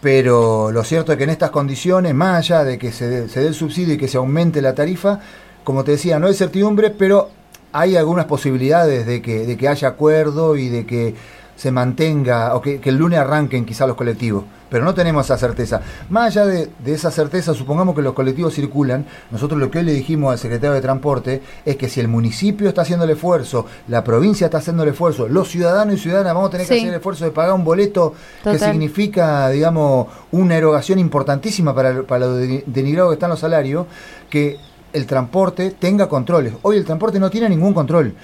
Pero 0.00 0.70
lo 0.72 0.82
cierto 0.82 1.12
es 1.12 1.18
que 1.18 1.24
en 1.24 1.30
estas 1.30 1.50
condiciones, 1.50 2.14
más 2.14 2.38
allá 2.38 2.64
de 2.64 2.78
que 2.78 2.90
se 2.92 3.08
dé, 3.08 3.28
se 3.28 3.40
dé 3.40 3.48
el 3.48 3.54
subsidio 3.54 3.94
y 3.94 3.98
que 3.98 4.08
se 4.08 4.16
aumente 4.16 4.62
la 4.62 4.74
tarifa, 4.74 5.20
como 5.62 5.84
te 5.84 5.92
decía, 5.92 6.18
no 6.18 6.26
hay 6.26 6.34
certidumbre, 6.34 6.90
pero 6.90 7.30
hay 7.72 7.96
algunas 7.96 8.24
posibilidades 8.24 9.06
de 9.06 9.20
que, 9.20 9.46
de 9.46 9.56
que 9.56 9.68
haya 9.68 9.88
acuerdo 9.88 10.56
y 10.56 10.68
de 10.68 10.86
que 10.86 11.14
se 11.60 11.70
mantenga, 11.70 12.54
o 12.54 12.62
que, 12.62 12.80
que 12.80 12.88
el 12.88 12.96
lunes 12.96 13.18
arranquen 13.18 13.66
quizá 13.66 13.86
los 13.86 13.94
colectivos. 13.94 14.44
Pero 14.70 14.82
no 14.84 14.94
tenemos 14.94 15.26
esa 15.26 15.36
certeza. 15.36 15.82
Más 16.08 16.28
allá 16.28 16.46
de, 16.46 16.70
de 16.82 16.94
esa 16.94 17.10
certeza, 17.10 17.52
supongamos 17.52 17.94
que 17.94 18.00
los 18.00 18.14
colectivos 18.14 18.54
circulan, 18.54 19.04
nosotros 19.30 19.60
lo 19.60 19.70
que 19.70 19.78
hoy 19.80 19.84
le 19.84 19.92
dijimos 19.92 20.32
al 20.32 20.38
secretario 20.38 20.72
de 20.72 20.80
Transporte 20.80 21.42
es 21.66 21.76
que 21.76 21.88
si 21.90 22.00
el 22.00 22.08
municipio 22.08 22.66
está 22.68 22.80
haciendo 22.82 23.04
el 23.04 23.10
esfuerzo, 23.10 23.66
la 23.88 24.02
provincia 24.02 24.46
está 24.46 24.56
haciendo 24.58 24.84
el 24.84 24.88
esfuerzo, 24.90 25.28
los 25.28 25.48
ciudadanos 25.48 25.96
y 25.96 25.98
ciudadanas 25.98 26.32
vamos 26.34 26.48
a 26.48 26.52
tener 26.52 26.66
que 26.66 26.72
hacer 26.80 26.88
el 26.88 26.94
esfuerzo 26.94 27.24
de 27.26 27.30
pagar 27.32 27.52
un 27.52 27.64
boleto 27.64 28.14
que 28.52 28.58
significa, 28.72 29.48
digamos, 29.50 30.06
una 30.30 30.56
erogación 30.56 30.98
importantísima 30.98 31.74
para, 31.74 32.02
para 32.04 32.26
lo 32.26 32.34
de- 32.36 32.64
denigrado 32.66 33.10
que 33.10 33.14
están 33.14 33.28
los 33.30 33.40
salarios, 33.40 33.86
que 34.30 34.56
el 34.92 35.06
transporte 35.06 35.70
tenga 35.78 36.08
controles. 36.08 36.54
Hoy 36.62 36.76
el 36.76 36.84
transporte 36.84 37.18
no 37.18 37.30
tiene 37.30 37.48
ningún 37.48 37.72
control. 37.72 38.14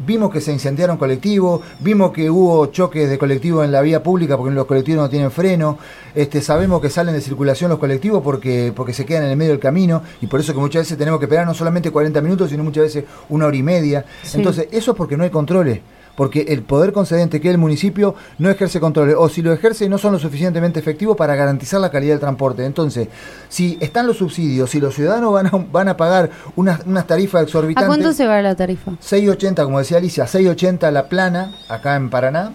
Vimos 0.00 0.30
que 0.30 0.40
se 0.40 0.52
incendiaron 0.52 0.96
colectivos, 0.96 1.60
vimos 1.80 2.12
que 2.12 2.28
hubo 2.30 2.66
choques 2.66 3.08
de 3.08 3.18
colectivos 3.18 3.64
en 3.64 3.72
la 3.72 3.82
vía 3.82 4.02
pública 4.02 4.36
porque 4.36 4.54
los 4.54 4.66
colectivos 4.66 5.02
no 5.02 5.10
tienen 5.10 5.30
freno. 5.30 5.78
Este, 6.14 6.40
sabemos 6.40 6.80
que 6.80 6.90
salen 6.90 7.14
de 7.14 7.20
circulación 7.20 7.70
los 7.70 7.78
colectivos 7.78 8.22
porque, 8.22 8.72
porque 8.74 8.92
se 8.92 9.04
quedan 9.04 9.24
en 9.24 9.30
el 9.30 9.36
medio 9.36 9.52
del 9.52 9.60
camino 9.60 10.02
y 10.20 10.26
por 10.26 10.40
eso 10.40 10.52
que 10.52 10.60
muchas 10.60 10.82
veces 10.82 10.98
tenemos 10.98 11.20
que 11.20 11.26
esperar 11.26 11.46
no 11.46 11.54
solamente 11.54 11.90
40 11.90 12.20
minutos, 12.20 12.50
sino 12.50 12.64
muchas 12.64 12.84
veces 12.84 13.04
una 13.28 13.46
hora 13.46 13.56
y 13.56 13.62
media. 13.62 14.04
Sí. 14.22 14.38
Entonces, 14.38 14.68
eso 14.70 14.92
es 14.92 14.96
porque 14.96 15.16
no 15.16 15.24
hay 15.24 15.30
controles. 15.30 15.80
Porque 16.16 16.46
el 16.48 16.62
poder 16.62 16.92
concedente 16.92 17.40
que 17.40 17.48
es 17.48 17.54
el 17.54 17.58
municipio 17.58 18.14
no 18.38 18.50
ejerce 18.50 18.80
controles, 18.80 19.14
o 19.18 19.28
si 19.28 19.42
lo 19.42 19.52
ejerce 19.52 19.88
no 19.88 19.98
son 19.98 20.12
lo 20.12 20.18
suficientemente 20.18 20.80
efectivos 20.80 21.16
para 21.16 21.34
garantizar 21.34 21.80
la 21.80 21.90
calidad 21.90 22.14
del 22.14 22.20
transporte. 22.20 22.64
Entonces, 22.64 23.08
si 23.48 23.78
están 23.80 24.06
los 24.06 24.16
subsidios, 24.16 24.70
si 24.70 24.80
los 24.80 24.94
ciudadanos 24.94 25.32
van 25.32 25.46
a, 25.46 25.50
van 25.50 25.88
a 25.88 25.96
pagar 25.96 26.30
unas, 26.56 26.80
unas 26.86 27.06
tarifas 27.06 27.42
exorbitantes... 27.42 27.84
¿A 27.84 27.86
cuánto 27.86 28.12
se 28.12 28.26
va 28.26 28.40
la 28.42 28.54
tarifa? 28.54 28.92
6.80, 28.92 29.64
como 29.64 29.78
decía 29.78 29.98
Alicia, 29.98 30.24
6.80 30.24 30.90
la 30.90 31.08
plana, 31.08 31.54
acá 31.68 31.96
en 31.96 32.10
Paraná, 32.10 32.52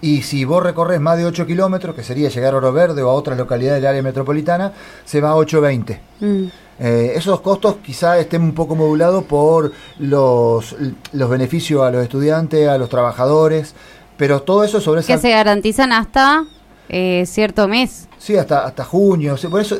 y 0.00 0.22
si 0.22 0.44
vos 0.44 0.62
recorres 0.62 1.00
más 1.00 1.16
de 1.16 1.24
8 1.24 1.46
kilómetros, 1.46 1.94
que 1.94 2.02
sería 2.02 2.28
llegar 2.28 2.54
a 2.54 2.58
Oro 2.58 2.72
Verde 2.72 3.02
o 3.02 3.10
a 3.10 3.14
otras 3.14 3.38
localidades 3.38 3.80
del 3.80 3.88
área 3.88 4.02
metropolitana, 4.02 4.72
se 5.04 5.20
va 5.20 5.30
a 5.30 5.34
8.20. 5.36 5.98
Mm. 6.20 6.44
Eh, 6.78 7.12
esos 7.16 7.40
costos 7.40 7.76
quizá 7.82 8.18
estén 8.18 8.42
un 8.42 8.52
poco 8.52 8.76
modulados 8.76 9.24
por 9.24 9.72
los, 9.98 10.76
los 11.12 11.30
beneficios 11.30 11.82
a 11.82 11.90
los 11.90 12.02
estudiantes, 12.02 12.68
a 12.68 12.76
los 12.76 12.90
trabajadores, 12.90 13.74
pero 14.18 14.42
todo 14.42 14.64
eso 14.64 14.80
sobre 14.80 15.00
esa... 15.00 15.14
Que 15.14 15.18
se 15.18 15.30
garantizan 15.30 15.92
hasta 15.92 16.44
eh, 16.90 17.24
cierto 17.26 17.66
mes. 17.66 18.08
Sí, 18.18 18.36
hasta, 18.36 18.66
hasta 18.66 18.84
junio. 18.84 19.36
por, 19.50 19.60
eso, 19.62 19.78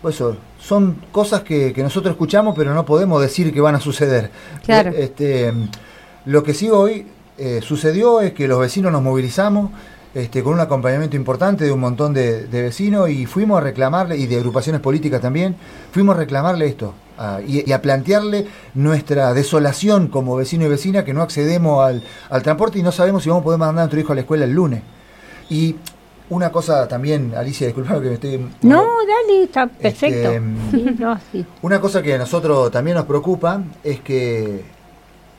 por 0.00 0.12
eso 0.12 0.36
son 0.60 1.02
cosas 1.10 1.42
que, 1.42 1.72
que 1.72 1.82
nosotros 1.82 2.12
escuchamos, 2.12 2.54
pero 2.56 2.72
no 2.72 2.86
podemos 2.86 3.20
decir 3.20 3.52
que 3.52 3.60
van 3.60 3.74
a 3.74 3.80
suceder. 3.80 4.30
Claro. 4.64 4.90
Eh, 4.90 5.04
Este, 5.04 5.52
lo 6.24 6.44
que 6.44 6.54
sí 6.54 6.70
hoy 6.70 7.06
eh, 7.38 7.60
sucedió 7.62 8.20
es 8.20 8.32
que 8.32 8.46
los 8.48 8.58
vecinos 8.60 8.92
nos 8.92 9.02
movilizamos 9.02 9.70
este, 10.14 10.42
con 10.42 10.52
un 10.54 10.60
acompañamiento 10.60 11.16
importante 11.16 11.64
de 11.64 11.72
un 11.72 11.80
montón 11.80 12.12
de, 12.12 12.44
de 12.46 12.62
vecinos 12.62 13.08
y 13.08 13.24
fuimos 13.26 13.58
a 13.58 13.60
reclamarle, 13.62 14.16
y 14.18 14.26
de 14.26 14.36
agrupaciones 14.36 14.80
políticas 14.82 15.20
también, 15.22 15.56
fuimos 15.90 16.14
a 16.16 16.18
reclamarle 16.18 16.66
esto 16.66 16.92
a- 17.16 17.40
y, 17.46 17.64
y 17.68 17.72
a 17.72 17.80
plantearle 17.80 18.46
nuestra 18.74 19.32
desolación 19.32 20.08
como 20.08 20.36
vecino 20.36 20.66
y 20.66 20.68
vecina 20.68 21.04
que 21.04 21.14
no 21.14 21.22
accedemos 21.22 21.82
al, 21.84 22.02
al 22.28 22.42
transporte 22.42 22.78
y 22.78 22.82
no 22.82 22.92
sabemos 22.92 23.22
si 23.22 23.30
vamos 23.30 23.40
a 23.40 23.44
poder 23.44 23.58
mandar 23.58 23.78
a 23.78 23.82
nuestro 23.84 24.00
hijo 24.00 24.12
a 24.12 24.14
la 24.16 24.20
escuela 24.20 24.44
el 24.44 24.52
lunes. 24.52 24.82
Y 25.48 25.76
una 26.28 26.50
cosa 26.52 26.86
también, 26.88 27.32
Alicia, 27.36 27.66
disculpa 27.66 27.94
que 28.00 28.08
me 28.08 28.14
estoy... 28.14 28.46
No, 28.62 28.82
dale, 29.06 29.44
está 29.44 29.66
perfecto. 29.66 30.30
Este, 30.30 30.40
Sí, 30.70 30.96
no, 30.98 31.18
sí. 31.30 31.46
Una 31.62 31.80
cosa 31.80 32.02
que 32.02 32.14
a 32.14 32.18
nosotros 32.18 32.70
también 32.70 32.96
nos 32.98 33.06
preocupa 33.06 33.62
es 33.82 34.00
que 34.00 34.62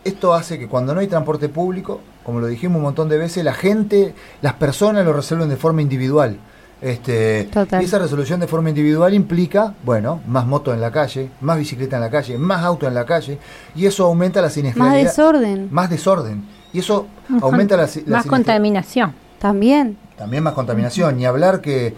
esto 0.04 0.34
hace 0.34 0.60
que 0.60 0.68
cuando 0.68 0.94
no 0.94 1.00
hay 1.00 1.08
transporte 1.08 1.50
público, 1.50 2.02
como 2.24 2.40
lo 2.40 2.48
dijimos 2.48 2.78
un 2.78 2.84
montón 2.84 3.10
de 3.10 3.18
veces, 3.18 3.44
la 3.44 3.54
gente, 3.54 4.14
las 4.42 4.54
personas 4.54 5.06
lo 5.06 5.14
resuelven 5.14 5.50
de 5.50 5.58
forma 5.58 5.82
individual. 5.82 6.38
Este, 6.82 7.46
Total. 7.46 7.82
y 7.82 7.86
esa 7.86 7.98
resolución 8.00 8.42
de 8.42 8.48
forma 8.48 8.68
individual 8.68 9.14
implica, 9.14 9.74
bueno, 9.86 10.20
más 10.28 10.46
motos 10.46 10.74
en 10.74 10.82
la 10.82 10.92
calle, 10.92 11.30
más 11.40 11.58
bicicleta 11.58 11.96
en 11.96 12.02
la 12.02 12.10
calle, 12.10 12.38
más 12.38 12.62
auto 12.62 12.86
en 12.88 12.94
la 12.94 13.06
calle, 13.06 13.38
y 13.74 13.86
eso 13.86 14.04
aumenta 14.06 14.42
la 14.42 14.48
Más 14.48 14.54
siniestralidad. 14.54 15.04
desorden. 15.04 15.70
Más 15.72 15.90
desorden. 15.90 16.44
Y 16.74 16.80
eso 16.80 17.08
Más 17.30 17.42
aumenta 17.44 17.78
la, 17.78 17.88
la 18.06 18.18
Más 18.18 18.26
contaminación. 18.26 19.14
También. 19.40 19.98
También 20.18 20.44
más 20.44 20.54
contaminación, 20.54 21.16
ni 21.18 21.26
hablar 21.26 21.62
que, 21.62 21.94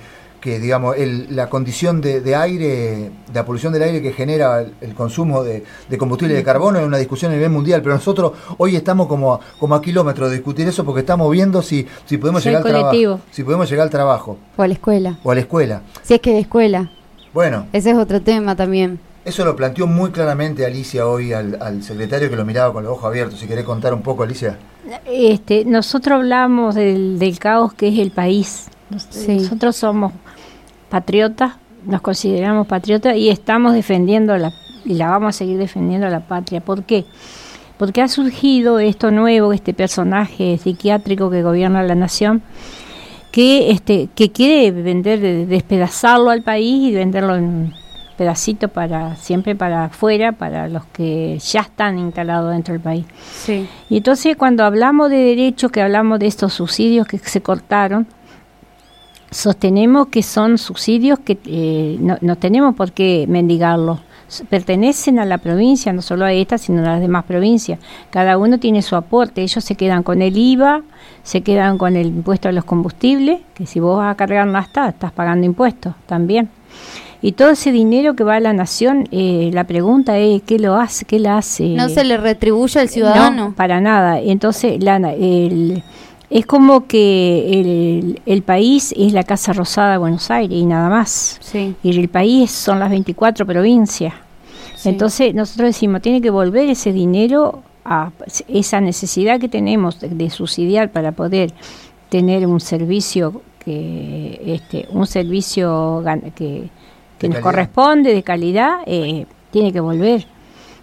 que 0.45 0.59
digamos, 0.59 0.95
el- 0.95 1.35
la 1.35 1.49
condición 1.49 2.01
de, 2.01 2.21
de 2.21 2.35
aire, 2.35 2.67
de 2.67 3.11
la 3.33 3.43
polución 3.43 3.73
del 3.73 3.81
aire 3.81 3.99
que 3.99 4.13
genera 4.13 4.61
el, 4.61 4.75
el 4.79 4.93
consumo 4.93 5.43
de, 5.43 5.63
de 5.89 5.97
combustible 5.97 6.35
de 6.35 6.43
carbono 6.43 6.77
es 6.77 6.85
una 6.85 6.99
discusión 6.99 7.31
a 7.31 7.33
nivel 7.35 7.49
mundial, 7.49 7.81
pero 7.81 7.95
nosotros 7.95 8.33
hoy 8.59 8.75
estamos 8.75 9.07
como 9.07 9.33
a, 9.33 9.39
como 9.59 9.73
a 9.73 9.81
kilómetros 9.81 10.29
de 10.29 10.35
discutir 10.35 10.67
eso 10.67 10.85
porque 10.85 10.99
estamos 10.99 11.31
viendo 11.31 11.63
si, 11.63 11.87
si 12.05 12.19
podemos 12.19 12.43
llegar 12.45 12.61
al 12.61 12.67
trabajo, 12.71 13.19
si 13.31 13.43
podemos 13.43 13.67
llegar 13.67 13.85
al 13.85 13.89
trabajo 13.89 14.37
O 14.55 14.61
a 14.61 14.67
la 14.67 14.73
escuela. 14.75 15.17
o 15.23 15.31
a 15.31 15.33
la 15.33 15.41
escuela. 15.41 15.81
Si 16.03 16.13
es 16.13 16.21
que 16.21 16.31
de 16.33 16.41
escuela. 16.41 16.91
Bueno, 17.33 17.65
Ese 17.73 17.89
es 17.89 17.97
otro 17.97 18.21
tema 18.21 18.55
también. 18.55 18.99
eso 19.25 19.43
lo 19.45 19.55
planteó 19.55 19.87
muy 19.87 20.11
claramente 20.11 20.63
Alicia 20.63 21.07
hoy 21.07 21.33
al, 21.33 21.57
al 21.59 21.81
secretario 21.81 22.29
que 22.29 22.35
lo 22.35 22.45
miraba 22.45 22.71
con 22.71 22.83
los 22.83 22.91
ojos 22.93 23.05
abiertos. 23.05 23.39
Si 23.39 23.47
querés 23.47 23.65
contar 23.65 23.95
un 23.95 24.03
poco, 24.03 24.21
Alicia. 24.21 24.59
Este, 25.07 25.65
nosotros 25.65 26.17
hablamos 26.19 26.75
del, 26.75 27.17
del 27.17 27.39
caos 27.39 27.73
que 27.73 27.87
es 27.87 27.97
el 27.97 28.11
país. 28.11 28.67
Nos- 28.91 29.07
Sí. 29.09 29.37
Nosotros 29.39 29.75
somos 29.75 30.13
patriotas, 30.89 31.53
nos 31.85 32.01
consideramos 32.01 32.67
patriotas 32.67 33.15
y 33.15 33.29
estamos 33.29 33.73
defendiendo 33.73 34.37
la 34.37 34.51
y 34.85 34.93
la 34.93 35.09
vamos 35.09 35.29
a 35.35 35.37
seguir 35.39 35.57
defendiendo 35.57 36.05
a 36.05 36.09
la 36.11 36.19
patria. 36.19 36.61
¿Por 36.61 36.83
qué? 36.83 37.05
Porque 37.77 38.01
ha 38.03 38.07
surgido 38.07 38.77
esto 38.79 39.09
nuevo, 39.11 39.51
este 39.51 39.73
personaje 39.73 40.57
psiquiátrico 40.59 41.29
que 41.31 41.41
gobierna 41.41 41.81
la 41.83 41.95
nación, 41.95 42.43
que 43.31 43.71
este 43.71 44.09
que 44.15 44.31
quiere 44.31 44.71
vender, 44.71 45.19
de- 45.19 45.45
despedazarlo 45.47 46.29
al 46.29 46.43
país 46.43 46.91
y 46.91 46.93
venderlo 46.93 47.35
en 47.35 47.73
pedacitos 48.15 48.71
para 48.71 49.15
siempre 49.17 49.55
para 49.55 49.85
afuera, 49.85 50.31
para 50.31 50.69
los 50.69 50.85
que 50.85 51.37
ya 51.39 51.61
están 51.61 51.99
instalados 51.99 52.53
dentro 52.53 52.73
del 52.73 52.81
país. 52.81 53.05
Sí. 53.43 53.67
Y 53.89 53.97
entonces 53.97 54.37
cuando 54.37 54.63
hablamos 54.63 55.09
de 55.09 55.17
derechos, 55.17 55.69
que 55.71 55.81
hablamos 55.81 56.19
de 56.19 56.27
estos 56.27 56.53
subsidios 56.53 57.07
que 57.07 57.17
se 57.17 57.41
cortaron, 57.41 58.07
sostenemos 59.35 60.07
que 60.07 60.23
son 60.23 60.57
subsidios 60.57 61.19
que 61.19 61.37
eh, 61.45 61.97
no, 61.99 62.17
no 62.21 62.37
tenemos 62.37 62.73
por 62.75 62.91
qué 62.93 63.25
mendigarlos. 63.27 63.99
Pertenecen 64.49 65.19
a 65.19 65.25
la 65.25 65.37
provincia, 65.37 65.93
no 65.93 66.01
solo 66.01 66.25
a 66.25 66.31
esta, 66.33 66.57
sino 66.57 66.79
a 66.79 66.85
las 66.93 67.01
demás 67.01 67.25
provincias. 67.25 67.79
Cada 68.09 68.37
uno 68.37 68.57
tiene 68.59 68.81
su 68.81 68.95
aporte. 68.95 69.43
Ellos 69.43 69.63
se 69.63 69.75
quedan 69.75 70.01
con 70.03 70.21
el 70.21 70.35
IVA, 70.37 70.81
se 71.21 71.41
quedan 71.41 71.77
con 71.77 71.95
el 71.95 72.07
impuesto 72.07 72.49
a 72.49 72.51
los 72.51 72.63
combustibles, 72.63 73.39
que 73.53 73.65
si 73.67 73.79
vos 73.79 73.97
vas 73.97 74.11
a 74.13 74.15
cargar 74.15 74.47
nafta, 74.47 74.89
estás 74.89 75.11
pagando 75.11 75.45
impuestos 75.45 75.93
también. 76.07 76.49
Y 77.21 77.33
todo 77.33 77.49
ese 77.51 77.71
dinero 77.71 78.15
que 78.15 78.23
va 78.23 78.35
a 78.35 78.39
la 78.39 78.53
nación, 78.53 79.07
eh, 79.11 79.49
la 79.53 79.63
pregunta 79.65 80.17
es, 80.17 80.41
¿qué 80.43 80.59
lo 80.59 80.75
hace? 80.75 81.05
¿Qué 81.05 81.19
la 81.19 81.37
hace? 81.37 81.69
No 81.69 81.89
se 81.89 82.03
le 82.03 82.17
retribuye 82.17 82.79
al 82.79 82.89
ciudadano. 82.89 83.49
No, 83.49 83.53
para 83.55 83.79
nada. 83.81 84.19
Entonces, 84.19 84.81
la, 84.83 84.97
el- 85.13 85.83
es 86.29 86.45
como 86.45 86.87
que 86.87 87.59
el, 87.59 88.21
el 88.25 88.41
país 88.41 88.93
es 88.97 89.13
la 89.13 89.23
Casa 89.23 89.53
Rosada 89.53 89.93
de 89.93 89.97
Buenos 89.97 90.29
Aires 90.31 90.57
y 90.57 90.65
nada 90.65 90.89
más. 90.89 91.37
Sí. 91.41 91.75
Y 91.83 91.97
el 91.97 92.09
país 92.09 92.51
son 92.51 92.79
las 92.79 92.89
24 92.89 93.45
provincias. 93.45 94.13
Sí. 94.75 94.89
Entonces, 94.89 95.33
nosotros 95.33 95.67
decimos, 95.69 96.01
tiene 96.01 96.21
que 96.21 96.29
volver 96.29 96.69
ese 96.69 96.91
dinero 96.91 97.63
a 97.83 98.11
esa 98.47 98.81
necesidad 98.81 99.39
que 99.39 99.47
tenemos 99.49 99.99
de, 99.99 100.09
de 100.09 100.29
subsidiar 100.29 100.91
para 100.91 101.11
poder 101.11 101.53
tener 102.09 102.47
un 102.47 102.59
servicio 102.59 103.41
que 103.59 104.41
este 104.45 104.87
un 104.91 105.07
servicio 105.07 106.03
que, 106.35 106.69
que 107.17 107.29
nos 107.29 107.39
calidad. 107.39 107.41
corresponde 107.41 108.13
de 108.13 108.23
calidad 108.23 108.79
eh, 108.85 109.25
tiene 109.51 109.73
que 109.73 109.79
volver 109.79 110.27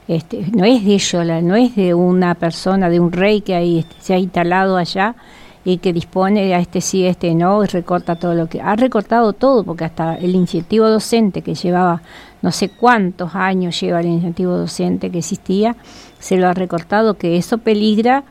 este, 0.08 0.44
no 0.54 0.64
es 0.64 0.84
de 0.84 0.94
ellos, 0.94 1.24
la- 1.26 1.40
no 1.40 1.56
es 1.56 1.76
de 1.76 1.94
una 1.94 2.34
persona, 2.34 2.88
de 2.88 3.00
un 3.00 3.12
rey 3.12 3.40
que 3.40 3.54
ahí 3.54 3.78
este, 3.80 3.94
se 4.00 4.14
ha 4.14 4.18
instalado 4.18 4.76
allá 4.76 5.14
y 5.64 5.78
que 5.78 5.92
dispone 5.92 6.54
a 6.54 6.58
este 6.58 6.80
sí, 6.80 7.06
a 7.06 7.10
este 7.10 7.34
no, 7.34 7.62
y 7.62 7.68
recorta 7.68 8.16
todo 8.16 8.34
lo 8.34 8.48
que... 8.48 8.60
Ha 8.60 8.74
recortado 8.74 9.32
todo, 9.32 9.62
porque 9.62 9.84
hasta 9.84 10.16
el 10.16 10.34
incentivo 10.34 10.88
docente 10.88 11.42
que 11.42 11.54
llevaba 11.54 12.02
no 12.42 12.50
sé 12.50 12.68
cuántos 12.68 13.36
años 13.36 13.80
lleva 13.80 14.00
el 14.00 14.06
incentivo 14.06 14.56
docente 14.56 15.10
que 15.10 15.18
existía, 15.18 15.76
se 16.18 16.36
lo 16.36 16.48
ha 16.48 16.54
recortado, 16.54 17.14
que 17.14 17.36
eso 17.36 17.58
peligra 17.58 18.24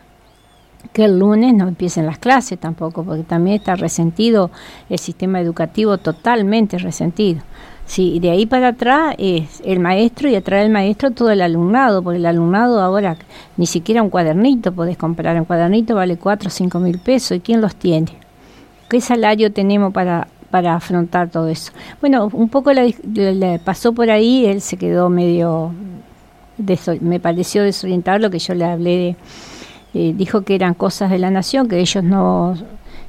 que 0.91 1.05
el 1.05 1.19
lunes 1.19 1.53
no 1.53 1.69
empiecen 1.69 2.05
las 2.05 2.17
clases 2.17 2.59
tampoco, 2.59 3.03
porque 3.05 3.23
también 3.23 3.57
está 3.57 3.75
resentido 3.75 4.51
el 4.89 4.99
sistema 4.99 5.39
educativo, 5.39 5.97
totalmente 5.99 6.77
resentido. 6.79 7.41
Sí, 7.91 8.21
de 8.21 8.29
ahí 8.29 8.45
para 8.45 8.69
atrás 8.69 9.15
es 9.17 9.61
el 9.65 9.81
maestro 9.81 10.29
y 10.29 10.35
atrás 10.35 10.61
del 10.61 10.71
maestro 10.71 11.11
todo 11.11 11.29
el 11.29 11.41
alumnado, 11.41 12.01
porque 12.01 12.19
el 12.19 12.25
alumnado 12.25 12.79
ahora 12.79 13.17
ni 13.57 13.65
siquiera 13.65 14.01
un 14.01 14.09
cuadernito 14.09 14.71
podés 14.71 14.95
comprar, 14.95 15.35
un 15.35 15.43
cuadernito 15.43 15.93
vale 15.95 16.15
4 16.15 16.47
o 16.47 16.49
5 16.49 16.79
mil 16.79 16.99
pesos, 16.99 17.35
¿y 17.35 17.41
quién 17.41 17.59
los 17.59 17.75
tiene? 17.75 18.13
¿Qué 18.89 19.01
salario 19.01 19.51
tenemos 19.51 19.91
para, 19.91 20.29
para 20.49 20.75
afrontar 20.75 21.29
todo 21.31 21.49
eso? 21.49 21.73
Bueno, 21.99 22.29
un 22.31 22.47
poco 22.47 22.71
le, 22.71 22.95
le 23.13 23.59
pasó 23.59 23.91
por 23.91 24.09
ahí, 24.09 24.45
él 24.45 24.61
se 24.61 24.77
quedó 24.77 25.09
medio, 25.09 25.73
me 27.01 27.19
pareció 27.19 27.61
desorientado 27.61 28.19
lo 28.19 28.29
que 28.29 28.39
yo 28.39 28.53
le 28.53 28.63
hablé 28.63 28.95
de, 28.95 29.15
eh, 29.95 30.13
dijo 30.15 30.43
que 30.43 30.55
eran 30.55 30.75
cosas 30.75 31.09
de 31.09 31.19
la 31.19 31.29
nación, 31.29 31.67
que 31.67 31.81
ellos 31.81 32.05
no, 32.05 32.55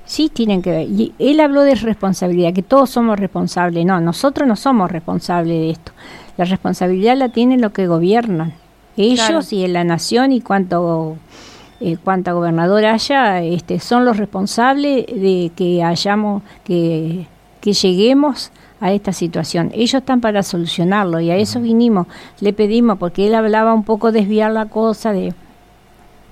sí 0.04 0.28
tienen 0.28 0.62
que 0.62 0.70
ver. 0.70 0.88
Y 0.88 1.12
él 1.18 1.40
habló 1.40 1.62
de 1.62 1.74
responsabilidad, 1.74 2.52
que 2.52 2.62
todos 2.62 2.90
somos 2.90 3.18
responsables. 3.18 3.84
No, 3.84 4.00
nosotros 4.00 4.46
no 4.48 4.56
somos 4.56 4.90
responsables 4.90 5.58
de 5.58 5.70
esto. 5.70 5.92
La 6.36 6.44
responsabilidad 6.44 7.16
la 7.16 7.28
tienen 7.28 7.60
los 7.60 7.72
que 7.72 7.86
gobiernan, 7.86 8.54
ellos 8.96 9.26
Claro. 9.26 9.40
y 9.50 9.64
en 9.64 9.72
la 9.72 9.84
nación 9.84 10.32
y 10.32 10.40
cuanto 10.40 11.16
eh, 11.80 11.96
cuanta 12.02 12.32
gobernadora 12.32 12.94
haya, 12.94 13.42
este, 13.42 13.80
son 13.80 14.04
los 14.04 14.16
responsables 14.16 15.06
de 15.06 15.50
que 15.56 15.82
hayamos, 15.82 16.42
que, 16.64 17.26
que 17.60 17.72
lleguemos 17.72 18.50
a 18.80 18.92
esta 18.92 19.12
situación. 19.12 19.70
Ellos 19.74 19.94
están 19.94 20.20
para 20.20 20.42
solucionarlo 20.42 21.20
y 21.20 21.30
a 21.30 21.36
eso 21.36 21.60
vinimos, 21.60 22.06
le 22.40 22.52
pedimos, 22.52 22.98
porque 22.98 23.26
él 23.26 23.34
hablaba 23.34 23.74
un 23.74 23.84
poco 23.84 24.10
desviar 24.12 24.52
la 24.52 24.66
cosa 24.66 25.12
de, 25.12 25.34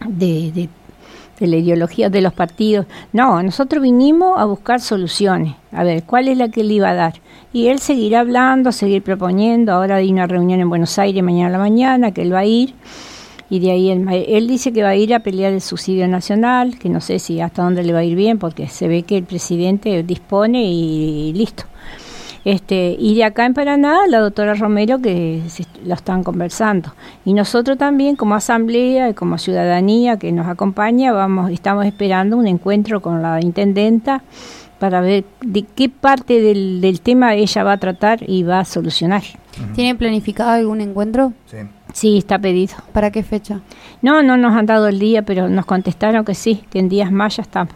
de, 0.07 0.53
de, 0.53 0.69
de 1.41 1.47
la 1.49 1.57
ideología 1.57 2.11
de 2.11 2.21
los 2.21 2.33
partidos. 2.33 2.87
No, 3.13 3.43
nosotros 3.43 3.83
vinimos 3.83 4.39
a 4.39 4.45
buscar 4.45 4.81
soluciones, 4.81 5.57
a 5.73 5.83
ver 5.83 6.05
cuál 6.05 6.29
es 6.29 6.39
la 6.39 6.49
que 6.49 6.61
él 6.61 6.71
iba 6.71 6.91
a 6.91 6.95
dar. 6.95 7.15
Y 7.53 7.67
él 7.67 7.81
seguirá 7.81 8.21
hablando, 8.21 8.71
seguir 8.71 9.03
proponiendo. 9.03 9.73
Ahora 9.73 9.97
hay 9.97 10.13
una 10.13 10.27
reunión 10.29 10.61
en 10.61 10.69
Buenos 10.69 10.99
Aires 10.99 11.23
mañana 11.25 11.49
a 11.49 11.51
la 11.51 11.59
mañana 11.59 12.13
que 12.13 12.23
él 12.23 12.33
va 12.33 12.41
a 12.41 12.45
ir 12.45 12.75
y 13.51 13.59
de 13.59 13.73
ahí 13.73 13.91
él, 13.91 14.07
él 14.09 14.47
dice 14.47 14.73
que 14.73 14.85
va 14.85 14.91
a 14.91 14.97
ir 14.97 15.13
a 15.13 15.21
pelear 15.21 15.53
el 15.53 15.61
subsidio 15.61 16.07
nacional, 16.07 16.79
que 16.79 16.89
no 16.89 17.01
sé 17.01 17.19
si 17.19 17.41
hasta 17.41 17.65
dónde 17.65 17.83
le 17.83 17.93
va 17.93 17.99
a 17.99 18.05
ir 18.05 18.15
bien, 18.15 18.39
porque 18.39 18.69
se 18.69 18.87
ve 18.87 19.03
que 19.03 19.17
el 19.17 19.25
presidente 19.25 20.05
dispone 20.05 20.63
y 20.71 21.33
listo. 21.33 21.65
Este, 22.45 22.97
y 22.99 23.15
de 23.17 23.25
acá 23.25 23.45
en 23.45 23.55
Paraná, 23.55 24.07
la 24.09 24.21
doctora 24.21 24.55
Romero, 24.55 25.01
que 25.01 25.43
lo 25.85 25.95
están 25.95 26.25
conversando. 26.25 26.95
Y 27.25 27.35
nosotros 27.35 27.77
también, 27.77 28.17
como 28.17 28.35
asamblea 28.35 29.11
y 29.11 29.15
como 29.15 29.37
ciudadanía 29.37 30.19
que 30.19 30.33
nos 30.33 30.47
acompaña, 30.47 31.13
vamos, 31.13 31.51
estamos 31.51 31.85
esperando 31.85 32.37
un 32.37 32.47
encuentro 32.47 33.03
con 33.03 33.23
la 33.23 33.41
intendenta 33.41 34.23
para 34.79 35.03
ver 35.03 35.25
de 35.43 35.63
qué 35.63 35.91
parte 35.91 36.41
del, 36.41 36.81
del 36.81 37.03
tema 37.03 37.35
ella 37.35 37.63
va 37.63 37.73
a 37.73 37.77
tratar 37.77 38.21
y 38.27 38.43
va 38.43 38.61
a 38.61 38.65
solucionar. 38.65 39.23
¿Tiene 39.75 39.95
planificado 39.95 40.51
algún 40.51 40.81
encuentro? 40.81 41.35
Sí. 41.47 41.59
Sí, 41.93 42.19
está 42.19 42.39
pedido. 42.39 42.77
¿Para 42.93 43.11
qué 43.11 43.23
fecha? 43.23 43.61
No, 44.01 44.23
no 44.23 44.39
nos 44.39 44.57
han 44.57 44.65
dado 44.65 44.89
el 44.89 44.99
día, 44.99 45.23
pero 45.23 45.51
nos 45.51 45.67
contestaron 45.67 46.25
que 46.25 46.35
sí, 46.35 46.65
que 46.71 46.79
en 46.79 46.89
días 46.89 47.13
más 47.13 47.37
ya 47.37 47.43
estamos. 47.43 47.75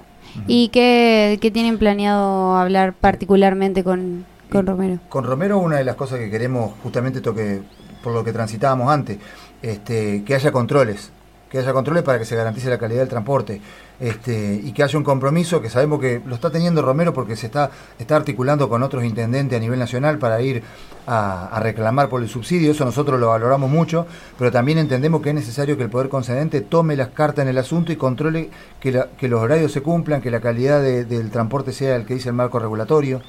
¿Y 0.48 0.68
qué, 0.68 1.38
qué 1.40 1.50
tienen 1.50 1.78
planeado 1.78 2.56
hablar 2.56 2.92
particularmente 2.94 3.84
con, 3.84 4.24
con 4.54 4.66
Romero? 4.66 4.98
Con 5.08 5.24
Romero 5.24 5.58
una 5.58 5.76
de 5.76 5.84
las 5.84 5.96
cosas 5.96 6.18
que 6.18 6.30
queremos, 6.30 6.74
justamente 6.82 7.18
esto 7.18 7.34
que, 7.34 7.62
por 8.02 8.12
lo 8.12 8.22
que 8.22 8.32
transitábamos 8.32 8.88
antes, 8.88 9.18
este, 9.62 10.22
que 10.24 10.34
haya 10.34 10.52
controles, 10.52 11.10
que 11.50 11.58
haya 11.58 11.72
controles 11.72 12.02
para 12.02 12.18
que 12.18 12.24
se 12.24 12.36
garantice 12.36 12.70
la 12.70 12.78
calidad 12.78 13.00
del 13.00 13.08
transporte 13.08 13.60
este, 14.00 14.60
y 14.62 14.72
que 14.72 14.82
haya 14.82 14.98
un 14.98 15.04
compromiso 15.04 15.60
que 15.60 15.70
sabemos 15.70 16.00
que 16.00 16.20
lo 16.24 16.34
está 16.34 16.50
teniendo 16.50 16.82
Romero 16.82 17.12
porque 17.12 17.36
se 17.36 17.46
está, 17.46 17.70
está 17.98 18.16
articulando 18.16 18.68
con 18.68 18.82
otros 18.82 19.04
intendentes 19.04 19.56
a 19.56 19.60
nivel 19.60 19.78
nacional 19.78 20.18
para 20.18 20.40
ir 20.40 20.62
a, 21.06 21.46
a, 21.46 21.60
reclamar 21.60 22.08
por 22.08 22.22
el 22.22 22.28
subsidio, 22.28 22.72
eso 22.72 22.84
nosotros 22.84 23.20
lo 23.20 23.28
valoramos 23.28 23.70
mucho, 23.70 24.06
pero 24.38 24.50
también 24.50 24.78
entendemos 24.78 25.20
que 25.20 25.30
es 25.30 25.34
necesario 25.34 25.76
que 25.76 25.84
el 25.84 25.90
Poder 25.90 26.08
Concedente 26.08 26.60
tome 26.60 26.96
las 26.96 27.08
cartas 27.08 27.42
en 27.44 27.48
el 27.48 27.58
asunto 27.58 27.92
y 27.92 27.96
controle 27.96 28.50
que, 28.80 28.92
la, 28.92 29.08
que 29.16 29.28
los 29.28 29.40
horarios 29.40 29.72
se 29.72 29.82
cumplan, 29.82 30.22
que 30.22 30.30
la 30.30 30.40
calidad 30.40 30.80
de, 30.82 31.04
del 31.04 31.30
transporte 31.30 31.72
sea 31.72 31.96
el 31.96 32.04
que 32.04 32.14
dice 32.14 32.30
el 32.30 32.34
marco 32.34 32.58
regulatorio. 32.58 33.20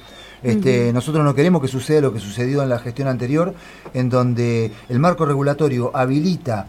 Este, 0.42 0.86
uh 0.86 0.90
-huh. 0.90 0.92
Nosotros 0.94 1.24
no 1.24 1.34
queremos 1.34 1.62
que 1.62 1.68
suceda 1.68 2.00
lo 2.00 2.12
que 2.12 2.20
sucedió 2.20 2.62
en 2.62 2.68
la 2.68 2.78
gestión 2.78 3.08
anterior, 3.08 3.54
en 3.94 4.08
donde 4.08 4.70
el 4.88 4.98
marco 4.98 5.24
regulatorio 5.24 5.90
habilita 5.94 6.66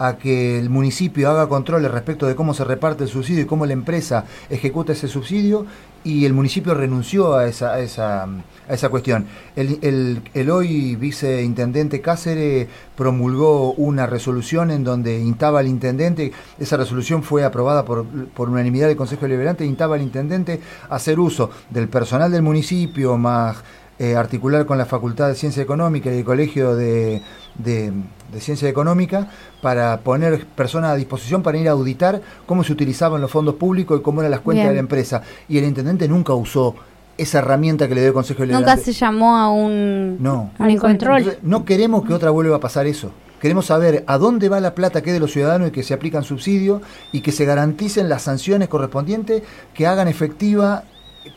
a 0.00 0.16
que 0.16 0.58
el 0.58 0.70
municipio 0.70 1.28
haga 1.30 1.46
controles 1.46 1.90
respecto 1.90 2.26
de 2.26 2.34
cómo 2.34 2.54
se 2.54 2.64
reparte 2.64 3.04
el 3.04 3.10
subsidio 3.10 3.42
y 3.42 3.46
cómo 3.46 3.66
la 3.66 3.74
empresa 3.74 4.24
ejecuta 4.48 4.94
ese 4.94 5.08
subsidio 5.08 5.66
y 6.02 6.24
el 6.24 6.32
municipio 6.32 6.72
renunció 6.72 7.34
a 7.34 7.46
esa, 7.46 7.74
a 7.74 7.80
esa, 7.80 8.22
a 8.22 8.72
esa 8.72 8.88
cuestión. 8.88 9.26
El, 9.54 10.22
el, 10.32 10.50
hoy 10.50 10.96
viceintendente 10.96 12.00
Cáceres 12.00 12.66
promulgó 12.96 13.72
una 13.72 14.06
resolución 14.06 14.70
en 14.70 14.84
donde 14.84 15.20
instaba 15.20 15.60
al 15.60 15.68
intendente, 15.68 16.32
esa 16.58 16.78
resolución 16.78 17.22
fue 17.22 17.44
aprobada 17.44 17.84
por, 17.84 18.06
por 18.06 18.48
unanimidad 18.48 18.88
del 18.88 18.96
Consejo 18.96 19.26
Deliberante, 19.26 19.66
instaba 19.66 19.96
al 19.96 20.02
intendente 20.02 20.62
a 20.88 20.94
hacer 20.94 21.20
uso 21.20 21.50
del 21.68 21.88
personal 21.88 22.32
del 22.32 22.40
municipio 22.40 23.18
más 23.18 23.58
eh, 24.00 24.16
articular 24.16 24.64
con 24.64 24.78
la 24.78 24.86
Facultad 24.86 25.28
de 25.28 25.34
Ciencia 25.34 25.62
Económica 25.62 26.10
y 26.10 26.16
el 26.16 26.24
Colegio 26.24 26.74
de, 26.74 27.20
de, 27.56 27.92
de, 28.32 28.40
Ciencia 28.40 28.66
Económica 28.66 29.28
para 29.60 30.00
poner 30.00 30.46
personas 30.46 30.92
a 30.92 30.94
disposición 30.94 31.42
para 31.42 31.58
ir 31.58 31.68
a 31.68 31.72
auditar 31.72 32.22
cómo 32.46 32.64
se 32.64 32.72
utilizaban 32.72 33.20
los 33.20 33.30
fondos 33.30 33.56
públicos 33.56 34.00
y 34.00 34.02
cómo 34.02 34.22
eran 34.22 34.30
las 34.30 34.40
cuentas 34.40 34.62
Bien. 34.62 34.70
de 34.70 34.74
la 34.76 34.80
empresa. 34.80 35.20
Y 35.50 35.58
el 35.58 35.64
intendente 35.66 36.08
nunca 36.08 36.32
usó 36.32 36.76
esa 37.18 37.40
herramienta 37.40 37.88
que 37.88 37.94
le 37.94 38.00
dio 38.00 38.08
el 38.08 38.14
Consejo. 38.14 38.46
Nunca 38.46 38.78
se 38.78 38.94
llamó 38.94 39.36
a 39.36 39.50
un, 39.50 40.16
no. 40.18 40.50
a 40.58 40.64
un 40.64 40.78
control. 40.78 41.18
Entonces, 41.18 41.42
no 41.42 41.66
queremos 41.66 42.06
que 42.06 42.14
otra 42.14 42.30
vuelva 42.30 42.56
a 42.56 42.60
pasar 42.60 42.86
eso. 42.86 43.12
Queremos 43.38 43.66
saber 43.66 44.04
a 44.06 44.16
dónde 44.16 44.48
va 44.48 44.60
la 44.60 44.74
plata 44.74 45.02
que 45.02 45.10
es 45.10 45.14
de 45.14 45.20
los 45.20 45.32
ciudadanos 45.32 45.68
y 45.68 45.72
que 45.72 45.82
se 45.82 45.92
aplican 45.92 46.24
subsidios 46.24 46.80
y 47.12 47.20
que 47.20 47.32
se 47.32 47.44
garanticen 47.44 48.08
las 48.08 48.22
sanciones 48.22 48.68
correspondientes 48.68 49.42
que 49.74 49.86
hagan 49.86 50.08
efectiva 50.08 50.84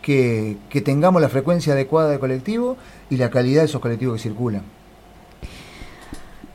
que, 0.01 0.57
que, 0.69 0.81
tengamos 0.81 1.21
la 1.21 1.29
frecuencia 1.29 1.73
adecuada 1.73 2.09
de 2.09 2.19
colectivo 2.19 2.77
y 3.09 3.17
la 3.17 3.29
calidad 3.29 3.61
de 3.61 3.65
esos 3.65 3.81
colectivos 3.81 4.17
que 4.17 4.23
circulan. 4.23 4.63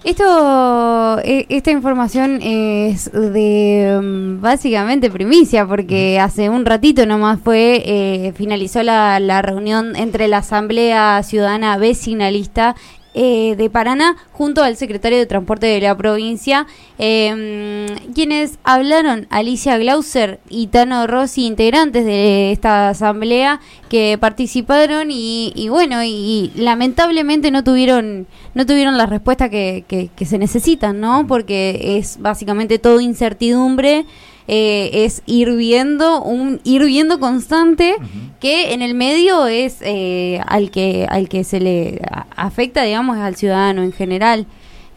Esto, 0.04 1.18
e, 1.24 1.46
esta 1.48 1.72
información 1.72 2.40
es 2.40 3.10
de 3.12 3.98
mm, 4.00 4.40
básicamente 4.40 5.10
primicia, 5.10 5.66
porque 5.66 6.20
hace 6.20 6.48
un 6.48 6.64
ratito 6.64 7.04
nomás 7.04 7.40
fue, 7.40 7.82
eh, 7.84 8.32
finalizó 8.34 8.82
la, 8.84 9.18
la 9.18 9.42
reunión 9.42 9.96
entre 9.96 10.28
la 10.28 10.38
Asamblea 10.38 11.20
Ciudadana 11.24 11.76
Vecinalista 11.78 12.76
eh, 13.20 13.56
de 13.56 13.68
Paraná 13.68 14.16
junto 14.30 14.62
al 14.62 14.76
secretario 14.76 15.18
de 15.18 15.26
Transporte 15.26 15.66
de 15.66 15.80
la 15.80 15.96
provincia, 15.96 16.68
eh, 17.00 17.86
quienes 18.14 18.60
hablaron 18.62 19.26
Alicia 19.28 19.76
Glauser 19.76 20.38
y 20.48 20.68
Tano 20.68 21.04
Rossi, 21.08 21.44
integrantes 21.44 22.04
de 22.04 22.52
esta 22.52 22.90
asamblea 22.90 23.58
que 23.88 24.18
participaron 24.20 25.10
y, 25.10 25.52
y 25.56 25.68
bueno, 25.68 26.04
y, 26.04 26.52
lamentablemente 26.54 27.50
no 27.50 27.64
tuvieron 27.64 28.28
no 28.54 28.66
tuvieron 28.66 28.96
la 28.96 29.06
respuesta 29.06 29.48
que, 29.48 29.84
que, 29.88 30.10
que 30.14 30.24
se 30.24 30.38
necesitan, 30.38 31.00
¿no? 31.00 31.26
Porque 31.26 31.98
es 31.98 32.20
básicamente 32.20 32.78
todo 32.78 33.00
incertidumbre 33.00 34.06
eh, 34.48 35.04
es 35.04 35.22
ir 35.26 35.52
viendo 35.52 36.22
un 36.22 36.60
ir 36.64 36.82
viendo 36.84 37.20
constante 37.20 37.96
uh 37.98 38.02
-huh. 38.02 38.38
que 38.40 38.72
en 38.72 38.80
el 38.80 38.94
medio 38.94 39.46
es 39.46 39.76
eh, 39.82 40.40
al 40.46 40.70
que 40.70 41.06
al 41.08 41.28
que 41.28 41.44
se 41.44 41.60
le 41.60 42.00
afecta 42.34 42.82
digamos 42.82 43.18
al 43.18 43.36
ciudadano 43.36 43.82
en 43.82 43.92
general 43.92 44.46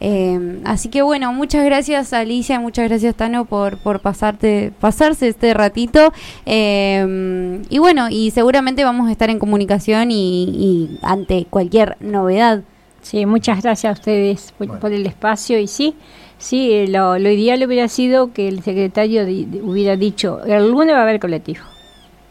eh, 0.00 0.58
así 0.64 0.88
que 0.88 1.02
bueno 1.02 1.32
muchas 1.34 1.64
gracias 1.66 2.14
Alicia 2.14 2.58
muchas 2.60 2.88
gracias 2.88 3.14
Tano 3.14 3.44
por 3.44 3.76
por 3.76 4.00
pasarte 4.00 4.72
pasarse 4.80 5.28
este 5.28 5.52
ratito 5.52 6.12
eh, 6.46 7.60
y 7.68 7.78
bueno 7.78 8.08
y 8.08 8.30
seguramente 8.30 8.84
vamos 8.84 9.08
a 9.08 9.12
estar 9.12 9.28
en 9.28 9.38
comunicación 9.38 10.10
y, 10.10 10.44
y 10.44 10.98
ante 11.02 11.46
cualquier 11.50 11.98
novedad 12.00 12.62
sí 13.02 13.26
muchas 13.26 13.62
gracias 13.62 13.90
a 13.90 14.00
ustedes 14.00 14.52
por, 14.56 14.66
bueno. 14.66 14.80
por 14.80 14.92
el 14.92 15.04
espacio 15.06 15.58
y 15.58 15.68
sí 15.68 15.94
Sí, 16.42 16.88
lo, 16.88 17.20
lo, 17.20 17.30
ideal 17.30 17.62
hubiera 17.64 17.86
sido 17.86 18.32
que 18.32 18.48
el 18.48 18.64
secretario 18.64 19.22
hubiera 19.22 19.94
dicho, 19.94 20.42
el 20.44 20.72
lunes 20.72 20.92
va 20.92 20.98
a 20.98 21.02
haber 21.02 21.20
colectivo. 21.20 21.60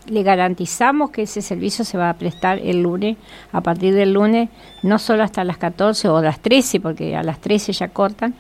Le 0.08 0.22
garantizamos 0.22 1.12
que 1.12 1.22
ese 1.22 1.42
servicio 1.42 1.86
se 1.86 1.98
va 1.98 2.10
a 2.10 2.16
prestar 2.16 2.60
el 2.60 2.84
lunes, 2.84 3.16
a 3.54 3.62
partir 3.62 3.94
del 3.94 4.12
lunes, 4.12 4.50
no 4.84 5.00
solo 5.00 5.24
hasta 5.24 5.46
las 5.46 5.58
14 5.58 6.10
o 6.10 6.22
las 6.22 6.42
13, 6.42 6.82
porque 6.82 7.16
a 7.16 7.24
las 7.24 7.40
13 7.40 7.72
ya 7.72 7.88
cortan, 7.88 8.36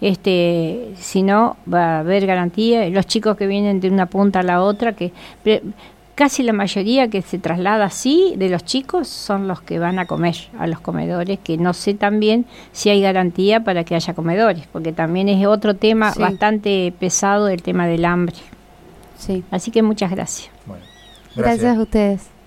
este, 0.00 0.94
sino 0.96 1.58
va 1.70 1.96
a 1.96 1.98
haber 1.98 2.24
garantía. 2.24 2.88
Los 2.88 3.06
chicos 3.06 3.36
que 3.36 3.46
vienen 3.46 3.78
de 3.78 3.90
una 3.90 4.06
punta 4.06 4.40
a 4.40 4.42
la 4.42 4.62
otra, 4.62 4.94
que 4.94 5.12
casi 6.20 6.42
la 6.42 6.52
mayoría 6.52 7.08
que 7.08 7.22
se 7.22 7.38
traslada 7.38 7.86
así 7.86 8.34
de 8.36 8.50
los 8.50 8.62
chicos 8.62 9.08
son 9.08 9.48
los 9.48 9.62
que 9.62 9.78
van 9.78 9.98
a 9.98 10.04
comer 10.04 10.36
a 10.58 10.66
los 10.66 10.78
comedores, 10.78 11.38
que 11.38 11.56
no 11.56 11.72
sé 11.72 11.94
también 11.94 12.44
si 12.72 12.90
hay 12.90 13.00
garantía 13.00 13.64
para 13.64 13.84
que 13.84 13.94
haya 13.94 14.12
comedores, 14.12 14.66
porque 14.70 14.92
también 14.92 15.30
es 15.30 15.46
otro 15.46 15.76
tema 15.76 16.12
sí. 16.12 16.20
bastante 16.20 16.92
pesado 17.00 17.48
el 17.48 17.62
tema 17.62 17.86
del 17.86 18.04
hambre. 18.04 18.36
Sí. 19.16 19.42
Así 19.50 19.70
que 19.70 19.82
muchas 19.82 20.10
gracias. 20.10 20.50
Bueno, 20.66 20.84
gracias. 21.36 21.62
gracias 21.62 21.78
a 21.78 21.80
ustedes. 21.80 22.39